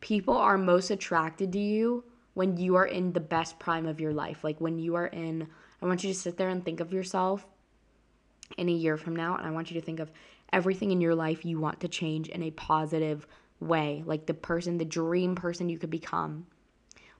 people 0.00 0.36
are 0.36 0.58
most 0.58 0.90
attracted 0.90 1.52
to 1.52 1.60
you 1.60 2.02
when 2.34 2.56
you 2.56 2.74
are 2.74 2.86
in 2.86 3.12
the 3.12 3.20
best 3.20 3.60
prime 3.60 3.86
of 3.86 4.00
your 4.00 4.12
life. 4.12 4.42
Like 4.42 4.60
when 4.60 4.76
you 4.80 4.96
are 4.96 5.06
in 5.06 5.46
I 5.80 5.86
want 5.86 6.04
you 6.04 6.12
to 6.12 6.18
sit 6.18 6.36
there 6.36 6.48
and 6.48 6.64
think 6.64 6.80
of 6.80 6.92
yourself 6.92 7.46
in 8.56 8.68
a 8.68 8.72
year 8.72 8.96
from 8.96 9.16
now. 9.16 9.36
And 9.36 9.46
I 9.46 9.50
want 9.50 9.70
you 9.70 9.80
to 9.80 9.84
think 9.84 10.00
of 10.00 10.10
everything 10.52 10.92
in 10.92 11.00
your 11.00 11.14
life 11.14 11.44
you 11.44 11.58
want 11.58 11.80
to 11.80 11.88
change 11.88 12.28
in 12.28 12.42
a 12.42 12.50
positive 12.52 13.26
way, 13.60 14.02
like 14.06 14.26
the 14.26 14.34
person, 14.34 14.78
the 14.78 14.84
dream 14.84 15.34
person 15.34 15.68
you 15.68 15.78
could 15.78 15.90
become. 15.90 16.46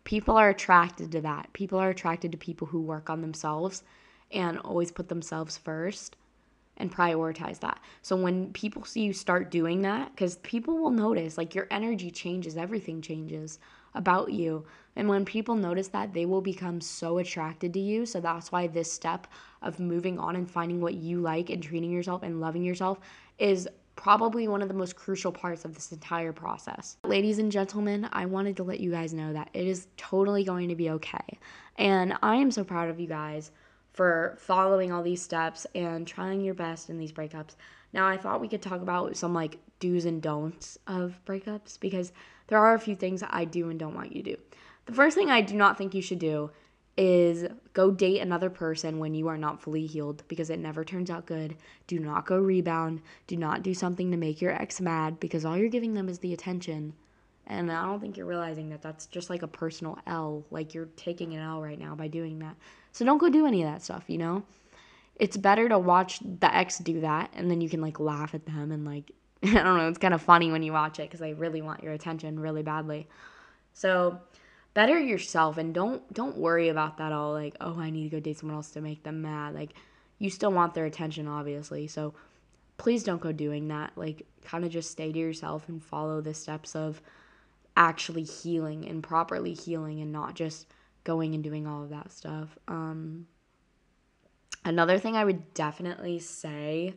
People 0.05 0.37
are 0.37 0.51
attracted 0.51 1.11
to 1.13 1.21
that. 1.23 1.53
People 1.53 1.79
are 1.79 1.91
attracted 1.91 2.33
to 2.33 2.39
people 2.39 2.69
who 2.69 2.81
work 2.81 3.11
on 3.11 3.21
themselves 3.21 3.83
and 4.31 4.59
always 4.61 4.93
put 4.93 5.09
themselves 5.09 5.57
first 5.57 6.17
and 6.77 6.95
prioritize 6.95 7.59
that. 7.61 7.81
So 8.03 8.17
when 8.17 8.53
people 8.53 8.85
see 8.85 9.01
you 9.01 9.13
start 9.13 9.51
doing 9.51 9.83
that, 9.83 10.11
because 10.11 10.37
people 10.37 10.79
will 10.79 10.91
notice, 10.91 11.39
like 11.39 11.55
your 11.55 11.67
energy 11.71 12.11
changes, 12.11 12.57
everything 12.57 13.01
changes 13.01 13.59
about 13.97 14.33
you. 14.33 14.65
And 14.95 15.09
when 15.09 15.25
people 15.25 15.57
notice 15.57 15.89
that, 15.89 16.15
they 16.15 16.25
will 16.25 16.41
become 16.41 16.81
so 16.81 17.19
attracted 17.19 17.73
to 17.75 17.81
you. 17.81 18.07
So 18.07 18.21
that's 18.21 18.53
why 18.53 18.67
this 18.67 18.91
step 18.91 19.27
of 19.63 19.81
moving 19.81 20.19
on 20.19 20.37
and 20.37 20.51
finding 20.51 20.81
what 20.81 20.95
you 20.95 21.21
like 21.21 21.51
and 21.51 21.63
treating 21.63 21.91
yourself 21.91 22.23
and 22.23 22.41
loving 22.41 22.63
yourself 22.63 23.01
is 23.39 23.69
probably 23.97 24.47
one 24.47 24.63
of 24.63 24.69
the 24.69 24.75
most 24.75 24.95
crucial 24.95 25.33
parts 25.33 25.65
of 25.65 25.75
this 25.75 25.91
entire 25.91 26.33
process. 26.33 26.99
Ladies 27.05 27.39
and 27.39 27.51
gentlemen, 27.51 28.09
I 28.13 28.27
wanted 28.27 28.57
to 28.59 28.63
let 28.63 28.81
you 28.81 28.91
guys 28.91 29.13
know 29.13 29.33
that 29.33 29.51
it 29.53 29.67
is 29.67 29.89
totally 29.97 30.45
going 30.45 30.69
to 30.69 30.77
be 30.77 30.91
okay. 30.91 31.39
And 31.77 32.17
I 32.23 32.37
am 32.37 32.51
so 32.51 32.63
proud 32.63 32.89
of 32.89 33.01
you 33.01 33.07
guys 33.07 33.51
for 33.93 34.37
following 34.39 34.93
all 34.93 35.03
these 35.03 35.23
steps 35.23 35.67
and 35.75 36.07
trying 36.07 36.43
your 36.43 36.55
best 36.55 36.91
in 36.91 36.99
these 36.99 37.13
breakups. 37.13 37.57
Now, 37.95 38.07
I 38.07 38.19
thought 38.19 38.43
we 38.43 38.49
could 38.49 38.61
talk 38.61 38.83
about 38.83 39.17
some 39.17 39.33
like 39.33 39.59
do's 39.81 40.05
and 40.05 40.21
don'ts 40.21 40.79
of 40.87 41.19
breakups 41.27 41.81
because 41.81 42.13
there 42.49 42.59
are 42.59 42.75
a 42.75 42.81
few 42.81 42.95
things 42.95 43.23
I 43.29 43.45
do 43.45 43.71
and 43.71 43.79
don't 43.79 43.95
want 43.95 44.15
you 44.15 44.23
to 44.23 44.31
do. 44.35 44.41
The 44.87 44.93
first 44.93 45.17
thing 45.17 45.31
I 45.31 45.41
do 45.41 45.55
not 45.57 45.77
think 45.77 45.95
you 45.95 46.03
should 46.03 46.21
do 46.21 46.51
is 46.97 47.47
go 47.75 47.91
date 47.91 48.21
another 48.21 48.49
person 48.49 48.99
when 48.99 49.15
you 49.15 49.29
are 49.29 49.37
not 49.37 49.61
fully 49.61 49.87
healed 49.87 50.23
because 50.29 50.49
it 50.49 50.59
never 50.59 50.85
turns 50.85 51.11
out 51.11 51.27
good. 51.27 51.57
Do 51.87 51.99
not 51.99 52.27
go 52.27 52.39
rebound. 52.39 53.03
Do 53.27 53.37
not 53.37 53.63
do 53.63 53.75
something 53.75 54.11
to 54.11 54.17
make 54.17 54.41
your 54.41 54.53
ex 54.53 54.81
mad 54.81 55.21
because 55.21 55.45
all 55.45 55.57
you're 55.57 55.69
giving 55.69 55.95
them 55.95 56.09
is 56.09 56.21
the 56.21 56.33
attention. 56.33 56.95
And 57.49 57.71
I 57.71 57.85
don't 57.85 58.01
think 58.01 58.17
you're 58.17 58.27
realizing 58.27 58.71
that 58.71 58.83
that's 58.83 59.07
just 59.07 59.31
like 59.31 59.43
a 59.43 59.49
personal 59.49 59.99
L. 60.07 60.45
Like 60.51 60.75
you're 60.75 60.89
taking 60.97 61.35
an 61.35 61.41
L 61.41 61.61
right 61.61 61.79
now 61.79 61.95
by 61.95 62.09
doing 62.09 62.39
that. 62.39 62.57
So 62.93 63.05
don't 63.05 63.19
go 63.19 63.29
do 63.29 63.47
any 63.47 63.63
of 63.63 63.71
that 63.71 63.83
stuff, 63.83 64.05
you 64.09 64.19
know? 64.19 64.43
It's 65.17 65.37
better 65.37 65.69
to 65.69 65.79
watch 65.79 66.21
the 66.21 66.55
ex 66.55 66.79
do 66.79 67.01
that 67.01 67.31
and 67.35 67.51
then 67.51 67.61
you 67.61 67.69
can 67.69 67.81
like 67.81 68.01
laugh 68.01 68.35
at 68.35 68.47
them 68.47 68.73
and 68.73 68.85
like 68.85 69.13
I 69.43 69.53
don't 69.53 69.77
know, 69.77 69.89
it's 69.89 69.99
kind 69.99 70.15
of 70.15 70.23
funny 70.23 70.51
when 70.51 70.63
you 70.63 70.73
watch 70.73 70.99
it 70.99 71.03
because 71.03 71.21
they 71.21 71.35
really 71.35 71.63
want 71.63 71.83
your 71.83 71.93
attention 71.93 72.41
really 72.41 72.63
badly. 72.63 73.09
So 73.75 74.21
better 74.75 74.99
yourself 74.99 75.57
and 75.57 75.73
don't 75.73 76.13
don't 76.13 76.37
worry 76.37 76.69
about 76.69 76.99
that 76.99 77.13
all 77.13 77.33
like, 77.33 77.57
oh, 77.61 77.79
I 77.79 77.91
need 77.91 78.05
to 78.05 78.17
go 78.17 78.21
date 78.21 78.39
someone 78.39 78.57
else 78.57 78.71
to 78.73 78.81
make 78.81 79.03
them 79.03 79.23
mad. 79.23 79.55
Like 79.55 79.73
you 80.19 80.31
still 80.31 80.53
want 80.53 80.75
their 80.75 80.87
attention 80.87 81.29
obviously. 81.29 81.87
So 81.87 82.15
please 82.79 83.05
don't 83.05 83.21
go 83.21 83.33
doing 83.33 83.69
that. 83.69 83.93
Like 83.97 84.27
kind 84.45 84.65
of 84.65 84.71
just 84.71 84.91
stay 84.91 85.13
to 85.13 85.19
yourself 85.19 85.69
and 85.69 85.83
follow 85.83 86.21
the 86.21 86.35
steps 86.35 86.75
of 86.75 87.03
actually 87.77 88.23
healing 88.23 88.89
and 88.89 89.03
properly 89.03 89.53
healing 89.53 90.01
and 90.01 90.13
not 90.13 90.35
just 90.35 90.67
going 91.05 91.35
and 91.35 91.45
doing 91.45 91.67
all 91.67 91.83
of 91.83 91.91
that 91.91 92.11
stuff. 92.11 92.59
Um 92.69 93.27
another 94.65 94.99
thing 94.99 95.17
I 95.17 95.25
would 95.25 95.55
definitely 95.55 96.19
say 96.19 96.95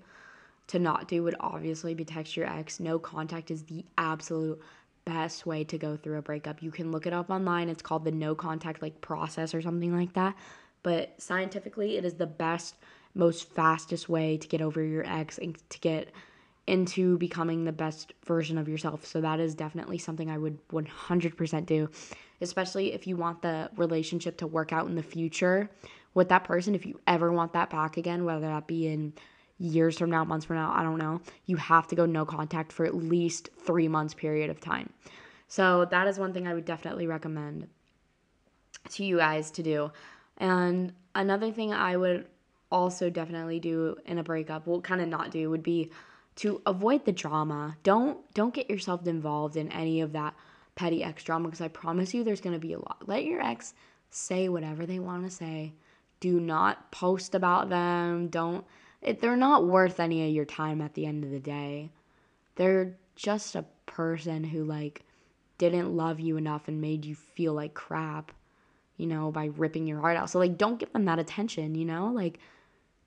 to 0.69 0.79
not 0.79 1.07
do 1.07 1.23
would 1.23 1.35
obviously 1.39 1.93
be 1.93 2.05
text 2.05 2.37
your 2.37 2.47
ex. 2.47 2.79
No 2.79 2.99
contact 2.99 3.49
is 3.51 3.63
the 3.63 3.83
absolute 3.97 4.61
best 5.03 5.45
way 5.45 5.63
to 5.63 5.77
go 5.77 5.97
through 5.97 6.19
a 6.19 6.21
breakup. 6.21 6.61
You 6.61 6.69
can 6.69 6.91
look 6.91 7.07
it 7.07 7.13
up 7.13 7.31
online. 7.31 7.69
It's 7.69 7.81
called 7.81 8.05
the 8.05 8.11
no 8.11 8.35
contact 8.35 8.81
like 8.81 9.01
process 9.01 9.55
or 9.55 9.61
something 9.61 9.95
like 9.95 10.13
that. 10.13 10.35
But 10.83 11.15
scientifically, 11.17 11.97
it 11.97 12.05
is 12.05 12.13
the 12.13 12.27
best, 12.27 12.75
most 13.15 13.49
fastest 13.49 14.09
way 14.09 14.37
to 14.37 14.47
get 14.47 14.61
over 14.61 14.83
your 14.83 15.05
ex 15.07 15.39
and 15.39 15.57
to 15.69 15.79
get 15.79 16.09
into 16.67 17.17
becoming 17.17 17.65
the 17.65 17.71
best 17.71 18.13
version 18.25 18.59
of 18.59 18.69
yourself. 18.69 19.03
So 19.07 19.21
that 19.21 19.39
is 19.39 19.55
definitely 19.55 19.97
something 19.97 20.29
I 20.29 20.37
would 20.37 20.59
100% 20.69 21.65
do, 21.65 21.89
especially 22.41 22.93
if 22.93 23.07
you 23.07 23.15
want 23.15 23.41
the 23.41 23.71
relationship 23.75 24.37
to 24.37 24.47
work 24.47 24.71
out 24.71 24.85
in 24.85 24.93
the 24.93 25.01
future 25.01 25.71
with 26.13 26.29
that 26.29 26.43
person. 26.43 26.75
If 26.75 26.85
you 26.85 26.99
ever 27.07 27.31
want 27.31 27.53
that 27.53 27.71
back 27.71 27.97
again, 27.97 28.23
whether 28.23 28.41
that 28.41 28.67
be 28.67 28.85
in 28.85 29.13
years 29.59 29.97
from 29.97 30.09
now, 30.09 30.23
months 30.23 30.45
from 30.45 30.55
now, 30.55 30.73
I 30.75 30.83
don't 30.83 30.97
know, 30.97 31.21
you 31.45 31.57
have 31.57 31.87
to 31.87 31.95
go 31.95 32.05
no 32.05 32.25
contact 32.25 32.71
for 32.71 32.85
at 32.85 32.95
least 32.95 33.49
three 33.57 33.87
months 33.87 34.13
period 34.13 34.49
of 34.49 34.59
time. 34.59 34.91
So 35.47 35.85
that 35.91 36.07
is 36.07 36.17
one 36.17 36.33
thing 36.33 36.47
I 36.47 36.53
would 36.53 36.65
definitely 36.65 37.07
recommend 37.07 37.67
to 38.91 39.03
you 39.03 39.17
guys 39.17 39.51
to 39.51 39.63
do. 39.63 39.91
And 40.37 40.93
another 41.13 41.51
thing 41.51 41.73
I 41.73 41.97
would 41.97 42.25
also 42.71 43.09
definitely 43.09 43.59
do 43.59 43.97
in 44.05 44.17
a 44.17 44.23
breakup, 44.23 44.65
well 44.65 44.81
kind 44.81 45.01
of 45.01 45.07
not 45.07 45.31
do, 45.31 45.49
would 45.49 45.63
be 45.63 45.91
to 46.37 46.61
avoid 46.65 47.05
the 47.05 47.11
drama. 47.11 47.75
Don't 47.83 48.17
don't 48.33 48.53
get 48.53 48.69
yourself 48.69 49.05
involved 49.07 49.57
in 49.57 49.71
any 49.71 50.01
of 50.01 50.13
that 50.13 50.33
petty 50.75 51.03
ex 51.03 51.23
drama 51.23 51.49
because 51.49 51.61
I 51.61 51.67
promise 51.67 52.13
you 52.13 52.23
there's 52.23 52.41
going 52.41 52.53
to 52.53 52.59
be 52.59 52.73
a 52.73 52.79
lot. 52.79 53.03
Let 53.07 53.25
your 53.25 53.41
ex 53.41 53.73
say 54.09 54.47
whatever 54.47 54.85
they 54.85 54.99
want 54.99 55.25
to 55.25 55.29
say. 55.29 55.73
Do 56.21 56.39
not 56.39 56.91
post 56.91 57.35
about 57.35 57.69
them. 57.69 58.27
Don't 58.27 58.65
it, 59.01 59.21
they're 59.21 59.37
not 59.37 59.65
worth 59.65 59.99
any 59.99 60.27
of 60.27 60.33
your 60.33 60.45
time 60.45 60.81
at 60.81 60.93
the 60.93 61.05
end 61.05 61.23
of 61.23 61.31
the 61.31 61.39
day. 61.39 61.89
They're 62.55 62.95
just 63.15 63.55
a 63.55 63.65
person 63.85 64.43
who 64.43 64.63
like 64.63 65.03
didn't 65.57 65.95
love 65.95 66.19
you 66.19 66.37
enough 66.37 66.67
and 66.67 66.81
made 66.81 67.05
you 67.05 67.15
feel 67.15 67.53
like 67.53 67.73
crap, 67.73 68.31
you 68.97 69.07
know, 69.07 69.31
by 69.31 69.45
ripping 69.57 69.87
your 69.87 69.99
heart 69.99 70.17
out. 70.17 70.29
So 70.29 70.39
like 70.39 70.57
don't 70.57 70.79
give 70.79 70.91
them 70.93 71.05
that 71.05 71.19
attention, 71.19 71.75
you 71.75 71.85
know? 71.85 72.07
Like 72.07 72.39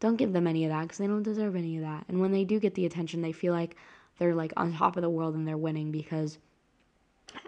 don't 0.01 0.17
give 0.17 0.33
them 0.33 0.47
any 0.47 0.65
of 0.65 0.71
that 0.71 0.89
cuz 0.89 0.99
they 0.99 1.07
don't 1.07 1.23
deserve 1.23 1.57
any 1.57 1.77
of 1.77 1.83
that. 1.83 2.05
And 2.09 2.21
when 2.21 2.33
they 2.33 2.45
do 2.45 2.59
get 2.59 2.75
the 2.75 2.87
attention, 2.87 3.23
they 3.23 3.33
feel 3.33 3.53
like 3.53 3.77
they're 4.19 4.35
like 4.35 4.53
on 4.57 4.73
top 4.73 4.97
of 4.97 5.03
the 5.03 5.11
world 5.11 5.35
and 5.35 5.47
they're 5.47 5.57
winning 5.57 5.91
because 5.91 6.39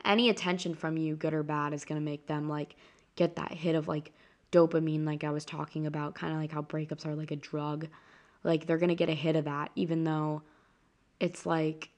any 0.04 0.28
attention 0.28 0.74
from 0.74 0.96
you, 0.96 1.16
good 1.16 1.34
or 1.34 1.42
bad, 1.42 1.72
is 1.72 1.84
going 1.84 2.00
to 2.00 2.04
make 2.04 2.26
them 2.26 2.48
like 2.48 2.76
get 3.16 3.36
that 3.36 3.52
hit 3.52 3.74
of 3.74 3.88
like 3.88 4.12
dopamine, 4.52 5.04
like 5.04 5.24
I 5.24 5.30
was 5.30 5.44
talking 5.44 5.86
about, 5.86 6.14
kind 6.14 6.32
of 6.32 6.38
like 6.38 6.52
how 6.52 6.62
breakups 6.62 7.06
are 7.06 7.14
like 7.14 7.30
a 7.30 7.36
drug. 7.36 7.88
Like 8.44 8.66
they're 8.66 8.78
going 8.78 8.90
to 8.90 8.94
get 8.94 9.08
a 9.08 9.14
hit 9.14 9.36
of 9.36 9.46
that, 9.46 9.70
even 9.74 10.04
though 10.04 10.42
it's 11.18 11.46
like, 11.46 11.88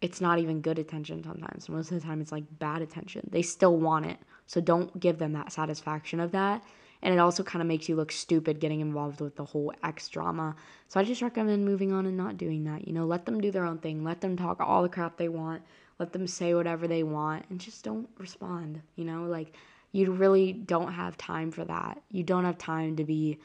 it's 0.00 0.20
not 0.20 0.38
even 0.38 0.60
good 0.60 0.78
attention 0.78 1.24
sometimes. 1.24 1.68
Most 1.68 1.90
of 1.90 2.00
the 2.00 2.06
time, 2.06 2.20
it's 2.20 2.32
like 2.32 2.44
bad 2.58 2.82
attention. 2.82 3.28
They 3.30 3.42
still 3.42 3.76
want 3.76 4.06
it. 4.06 4.18
So 4.46 4.60
don't 4.60 4.98
give 4.98 5.18
them 5.18 5.32
that 5.32 5.52
satisfaction 5.52 6.20
of 6.20 6.32
that. 6.32 6.62
And 7.02 7.14
it 7.14 7.18
also 7.18 7.42
kind 7.42 7.62
of 7.62 7.68
makes 7.68 7.88
you 7.88 7.96
look 7.96 8.10
stupid 8.10 8.60
getting 8.60 8.80
involved 8.80 9.20
with 9.20 9.36
the 9.36 9.44
whole 9.44 9.72
ex 9.84 10.08
drama. 10.08 10.56
So 10.88 10.98
I 10.98 11.04
just 11.04 11.22
recommend 11.22 11.64
moving 11.64 11.92
on 11.92 12.06
and 12.06 12.16
not 12.16 12.36
doing 12.36 12.64
that. 12.64 12.86
You 12.86 12.94
know, 12.94 13.06
let 13.06 13.24
them 13.24 13.40
do 13.40 13.50
their 13.50 13.64
own 13.64 13.78
thing. 13.78 14.04
Let 14.04 14.20
them 14.20 14.36
talk 14.36 14.60
all 14.60 14.82
the 14.82 14.88
crap 14.88 15.16
they 15.16 15.28
want. 15.28 15.62
Let 15.98 16.12
them 16.12 16.26
say 16.26 16.54
whatever 16.54 16.86
they 16.86 17.02
want 17.02 17.44
and 17.50 17.60
just 17.60 17.84
don't 17.84 18.08
respond. 18.18 18.80
You 18.96 19.04
know, 19.04 19.24
like 19.24 19.54
you 19.92 20.12
really 20.12 20.52
don't 20.52 20.92
have 20.92 21.16
time 21.16 21.50
for 21.50 21.64
that. 21.64 22.00
You 22.10 22.22
don't 22.22 22.44
have 22.44 22.58
time 22.58 22.96
to 22.96 23.04
be 23.04 23.38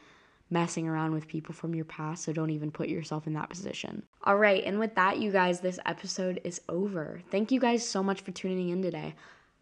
messing 0.53 0.87
around 0.87 1.13
with 1.13 1.27
people 1.27 1.53
from 1.53 1.75
your 1.75 1.85
past, 1.85 2.23
so 2.23 2.31
don't 2.31 2.51
even 2.51 2.71
put 2.71 2.87
yourself 2.87 3.27
in 3.27 3.33
that 3.33 3.49
position. 3.49 4.03
All 4.23 4.37
right, 4.37 4.63
and 4.63 4.79
with 4.79 4.95
that, 4.95 5.17
you 5.17 5.31
guys, 5.31 5.59
this 5.59 5.79
episode 5.85 6.39
is 6.43 6.61
over. 6.69 7.19
Thank 7.31 7.51
you 7.51 7.59
guys 7.59 7.85
so 7.85 8.01
much 8.01 8.21
for 8.21 8.31
tuning 8.31 8.69
in 8.69 8.81
today. 8.81 9.15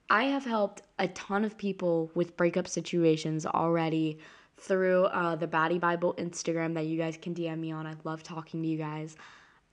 I 0.10 0.26
have 0.26 0.44
helped 0.44 0.82
a 1.00 1.08
ton 1.08 1.46
of 1.46 1.58
people 1.58 2.12
with 2.14 2.36
breakup 2.36 2.68
situations 2.68 3.46
already 3.46 4.20
through 4.58 5.06
uh, 5.06 5.36
the 5.38 5.48
Baddie 5.48 5.80
Bible 5.80 6.14
Instagram 6.20 6.74
that 6.76 6.86
you 6.86 6.98
guys 6.98 7.18
can 7.18 7.34
DM 7.34 7.60
me 7.60 7.72
on. 7.72 7.88
I 7.88 7.96
love 8.04 8.22
talking 8.22 8.62
to 8.62 8.68
you 8.68 8.78
guys. 8.78 9.16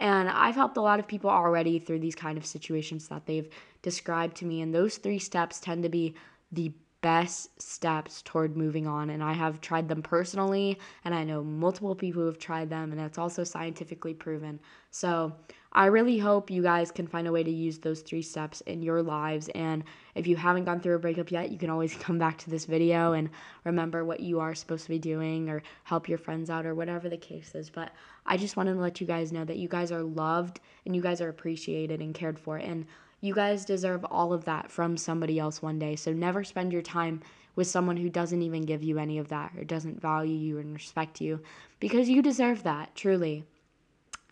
And 0.01 0.29
I've 0.29 0.55
helped 0.55 0.77
a 0.77 0.81
lot 0.81 1.01
of 1.01 1.09
people 1.09 1.29
already 1.29 1.81
through 1.81 1.99
these 1.99 2.15
kind 2.15 2.39
of 2.39 2.47
situations 2.47 3.09
that 3.09 3.27
they've 3.27 3.49
described 3.83 4.37
to 4.37 4.45
me. 4.45 4.61
And 4.63 4.73
those 4.73 4.97
three 4.97 5.19
steps 5.19 5.59
tend 5.59 5.83
to 5.83 5.89
be 5.89 6.15
the 6.53 6.73
best 7.01 7.61
steps 7.61 8.23
toward 8.23 8.57
moving 8.57 8.87
on. 8.87 9.11
And 9.11 9.23
I 9.23 9.33
have 9.33 9.61
tried 9.61 9.89
them 9.89 10.03
personally, 10.03 10.79
and 11.05 11.15
I 11.15 11.25
know 11.25 11.43
multiple 11.43 11.95
people 11.95 12.23
who 12.23 12.27
have 12.27 12.39
tried 12.39 12.71
them, 12.71 12.93
and 12.93 13.01
it's 13.01 13.19
also 13.19 13.45
scientifically 13.45 14.15
proven. 14.15 14.59
So 14.91 15.33
I 15.73 15.87
really 15.87 16.19
hope 16.19 16.51
you 16.51 16.63
guys 16.63 16.91
can 16.91 17.07
find 17.07 17.29
a 17.29 17.33
way 17.33 17.43
to 17.43 17.51
use 17.51 17.79
those 17.79 18.01
three 18.01 18.23
steps 18.23 18.63
in 18.63 18.83
your 18.83 19.03
lives. 19.03 19.49
And 19.51 19.85
if 20.15 20.27
you 20.27 20.35
haven't 20.35 20.65
gone 20.65 20.81
through 20.81 20.97
a 20.97 20.99
breakup 20.99 21.31
yet, 21.31 21.53
you 21.53 21.59
can 21.59 21.71
always 21.71 21.95
come 22.01 22.19
back 22.19 22.39
to 22.39 22.51
this 22.51 22.65
video 22.65 23.13
and 23.13 23.29
remember 23.65 24.05
what 24.05 24.21
you 24.21 24.41
are 24.41 24.55
supposed 24.55 24.85
to 24.85 24.91
be 24.91 24.99
doing 24.99 25.51
or 25.51 25.63
help 25.85 26.09
your 26.09 26.19
friends 26.19 26.49
out 26.49 26.67
or 26.67 26.75
whatever 26.75 27.09
the 27.09 27.19
case 27.19 27.55
is. 27.55 27.69
But 27.71 27.93
I 28.25 28.37
just 28.37 28.57
wanted 28.57 28.75
to 28.75 28.81
let 28.81 29.01
you 29.01 29.07
guys 29.07 29.31
know 29.31 29.45
that 29.45 29.59
you 29.59 29.69
guys 29.69 29.93
are 29.93 30.03
loved 30.03 30.61
and 30.87 30.97
you 30.97 31.03
guys 31.03 31.21
are 31.21 31.29
appreciated 31.29 32.01
and 32.01 32.15
cared 32.15 32.39
for. 32.39 32.57
And 32.57 32.87
you 33.21 33.35
guys 33.35 33.65
deserve 33.65 34.05
all 34.05 34.33
of 34.33 34.45
that 34.45 34.71
from 34.71 34.97
somebody 34.97 35.39
else 35.39 35.61
one 35.61 35.79
day. 35.79 35.97
So 35.97 36.13
never 36.13 36.45
spend 36.45 36.73
your 36.73 36.83
time 36.83 37.23
with 37.57 37.67
someone 37.67 37.97
who 37.97 38.09
doesn't 38.09 38.43
even 38.43 38.63
give 38.63 38.85
you 38.85 38.99
any 38.99 39.19
of 39.19 39.29
that 39.29 39.53
or 39.57 39.65
doesn't 39.65 40.01
value 40.01 40.37
you 40.37 40.59
and 40.59 40.73
respect 40.73 41.21
you 41.21 41.41
because 41.81 42.09
you 42.09 42.23
deserve 42.23 42.63
that, 42.63 42.95
truly. 42.95 43.45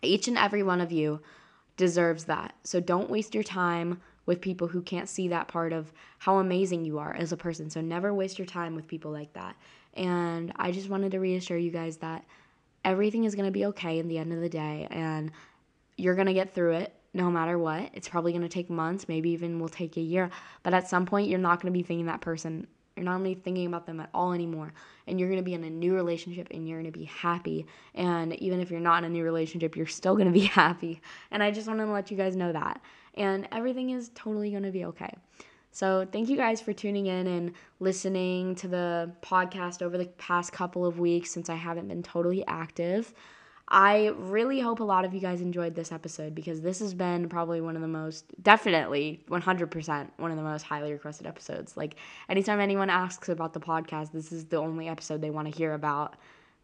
Each 0.01 0.27
and 0.27 0.37
every 0.37 0.63
one 0.63 0.79
of 0.79 0.91
you 0.91 1.21
deserves 1.75 2.25
that. 2.25 2.55
So 2.63 2.79
don't 2.79 3.09
waste 3.09 3.33
your 3.33 3.43
time 3.43 4.01
with 4.25 4.41
people 4.41 4.67
who 4.67 4.81
can't 4.81 5.09
see 5.09 5.27
that 5.29 5.47
part 5.47 5.73
of 5.73 5.91
how 6.19 6.37
amazing 6.37 6.85
you 6.85 6.99
are 6.99 7.13
as 7.13 7.31
a 7.31 7.37
person. 7.37 7.69
So 7.69 7.81
never 7.81 8.13
waste 8.13 8.39
your 8.39 8.45
time 8.45 8.75
with 8.75 8.87
people 8.87 9.11
like 9.11 9.33
that. 9.33 9.55
And 9.95 10.53
I 10.55 10.71
just 10.71 10.89
wanted 10.89 11.11
to 11.11 11.19
reassure 11.19 11.57
you 11.57 11.71
guys 11.71 11.97
that 11.97 12.23
everything 12.85 13.25
is 13.25 13.35
going 13.35 13.45
to 13.45 13.51
be 13.51 13.65
okay 13.65 13.99
in 13.99 14.07
the 14.07 14.17
end 14.17 14.31
of 14.31 14.39
the 14.39 14.49
day 14.49 14.87
and 14.91 15.31
you're 15.97 16.15
going 16.15 16.27
to 16.27 16.33
get 16.33 16.53
through 16.53 16.73
it 16.73 16.93
no 17.13 17.31
matter 17.31 17.57
what. 17.57 17.89
It's 17.93 18.07
probably 18.07 18.31
going 18.31 18.41
to 18.43 18.49
take 18.49 18.69
months, 18.69 19.07
maybe 19.07 19.29
even 19.31 19.59
will 19.59 19.69
take 19.69 19.97
a 19.97 20.01
year. 20.01 20.29
But 20.63 20.73
at 20.73 20.89
some 20.89 21.05
point, 21.05 21.29
you're 21.29 21.39
not 21.39 21.61
going 21.61 21.73
to 21.73 21.77
be 21.77 21.83
thinking 21.83 22.05
that 22.07 22.21
person. 22.21 22.67
You're 22.95 23.05
not 23.05 23.19
going 23.19 23.31
to 23.31 23.35
be 23.35 23.41
thinking 23.41 23.67
about 23.67 23.85
them 23.85 23.99
at 23.99 24.09
all 24.13 24.33
anymore. 24.33 24.73
And 25.05 25.19
you're 25.19 25.29
going 25.29 25.39
to 25.39 25.45
be 25.45 25.53
in 25.53 25.63
a 25.63 25.69
new 25.69 25.93
relationship 25.93 26.47
and 26.51 26.67
you're 26.67 26.81
going 26.81 26.91
to 26.91 26.97
be 26.97 27.05
happy. 27.05 27.67
And 27.93 28.33
even 28.35 28.59
if 28.59 28.71
you're 28.71 28.79
not 28.79 29.03
in 29.03 29.05
a 29.05 29.09
new 29.09 29.23
relationship, 29.23 29.75
you're 29.75 29.85
still 29.85 30.15
going 30.15 30.27
to 30.27 30.33
be 30.33 30.45
happy. 30.45 31.01
And 31.31 31.43
I 31.43 31.51
just 31.51 31.67
wanted 31.67 31.85
to 31.85 31.91
let 31.91 32.09
you 32.09 32.17
guys 32.17 32.35
know 32.35 32.51
that. 32.51 32.81
And 33.13 33.47
everything 33.51 33.91
is 33.91 34.09
totally 34.15 34.51
going 34.51 34.63
to 34.63 34.71
be 34.71 34.85
okay. 34.85 35.11
So, 35.71 36.07
thank 36.11 36.27
you 36.27 36.37
guys 36.37 36.59
for 36.59 36.73
tuning 36.73 37.05
in 37.05 37.27
and 37.27 37.51
listening 37.79 38.55
to 38.55 38.67
the 38.67 39.11
podcast 39.21 39.83
over 39.83 39.95
the 39.95 40.07
past 40.17 40.51
couple 40.51 40.85
of 40.85 40.97
weeks 40.97 41.29
since 41.29 41.51
I 41.51 41.55
haven't 41.55 41.87
been 41.87 42.01
totally 42.01 42.43
active. 42.47 43.13
I 43.69 44.13
really 44.15 44.61
hope 44.61 44.79
a 44.79 44.83
lot 44.85 45.03
of 45.03 45.13
you 45.13 45.19
guys 45.19 45.41
enjoyed 45.41 45.75
this 45.75 45.91
episode 45.91 46.33
because 46.33 46.61
this 46.61 46.79
has 46.79 46.93
been 46.93 47.27
probably 47.27 47.59
one 47.59 47.75
of 47.75 47.81
the 47.81 47.87
most, 47.87 48.25
definitely 48.41 49.21
100% 49.29 50.07
one 50.15 50.31
of 50.31 50.37
the 50.37 50.43
most 50.43 50.61
highly 50.61 50.93
requested 50.93 51.27
episodes. 51.27 51.75
Like, 51.75 51.95
anytime 52.29 52.61
anyone 52.61 52.89
asks 52.89 53.27
about 53.27 53.53
the 53.53 53.59
podcast, 53.59 54.13
this 54.13 54.31
is 54.31 54.45
the 54.45 54.57
only 54.57 54.87
episode 54.87 55.21
they 55.21 55.31
want 55.31 55.51
to 55.51 55.57
hear 55.57 55.73
about. 55.73 56.15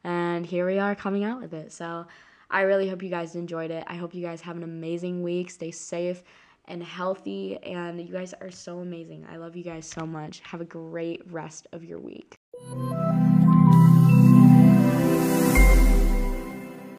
And 0.06 0.46
here 0.46 0.66
we 0.66 0.80
are 0.80 0.96
coming 0.96 1.26
out 1.26 1.42
with 1.42 1.54
it. 1.54 1.74
So, 1.74 2.06
I 2.50 2.62
really 2.62 2.88
hope 2.88 3.02
you 3.02 3.10
guys 3.10 3.36
enjoyed 3.36 3.72
it. 3.72 3.84
I 3.88 3.96
hope 3.96 4.14
you 4.14 4.22
guys 4.22 4.40
have 4.42 4.56
an 4.56 4.64
amazing 4.64 5.24
week. 5.24 5.50
Stay 5.50 5.72
safe 5.72 6.24
and 6.66 6.84
healthy. 6.84 7.58
And 7.64 8.00
you 8.00 8.14
guys 8.14 8.34
are 8.40 8.52
so 8.52 8.80
amazing. 8.80 9.26
I 9.30 9.38
love 9.38 9.56
you 9.56 9.64
guys 9.64 9.88
so 9.90 10.06
much. 10.06 10.40
Have 10.42 10.62
a 10.62 10.66
great 10.66 11.22
rest 11.32 11.68
of 11.74 11.84
your 11.84 12.00
week. 12.00 12.38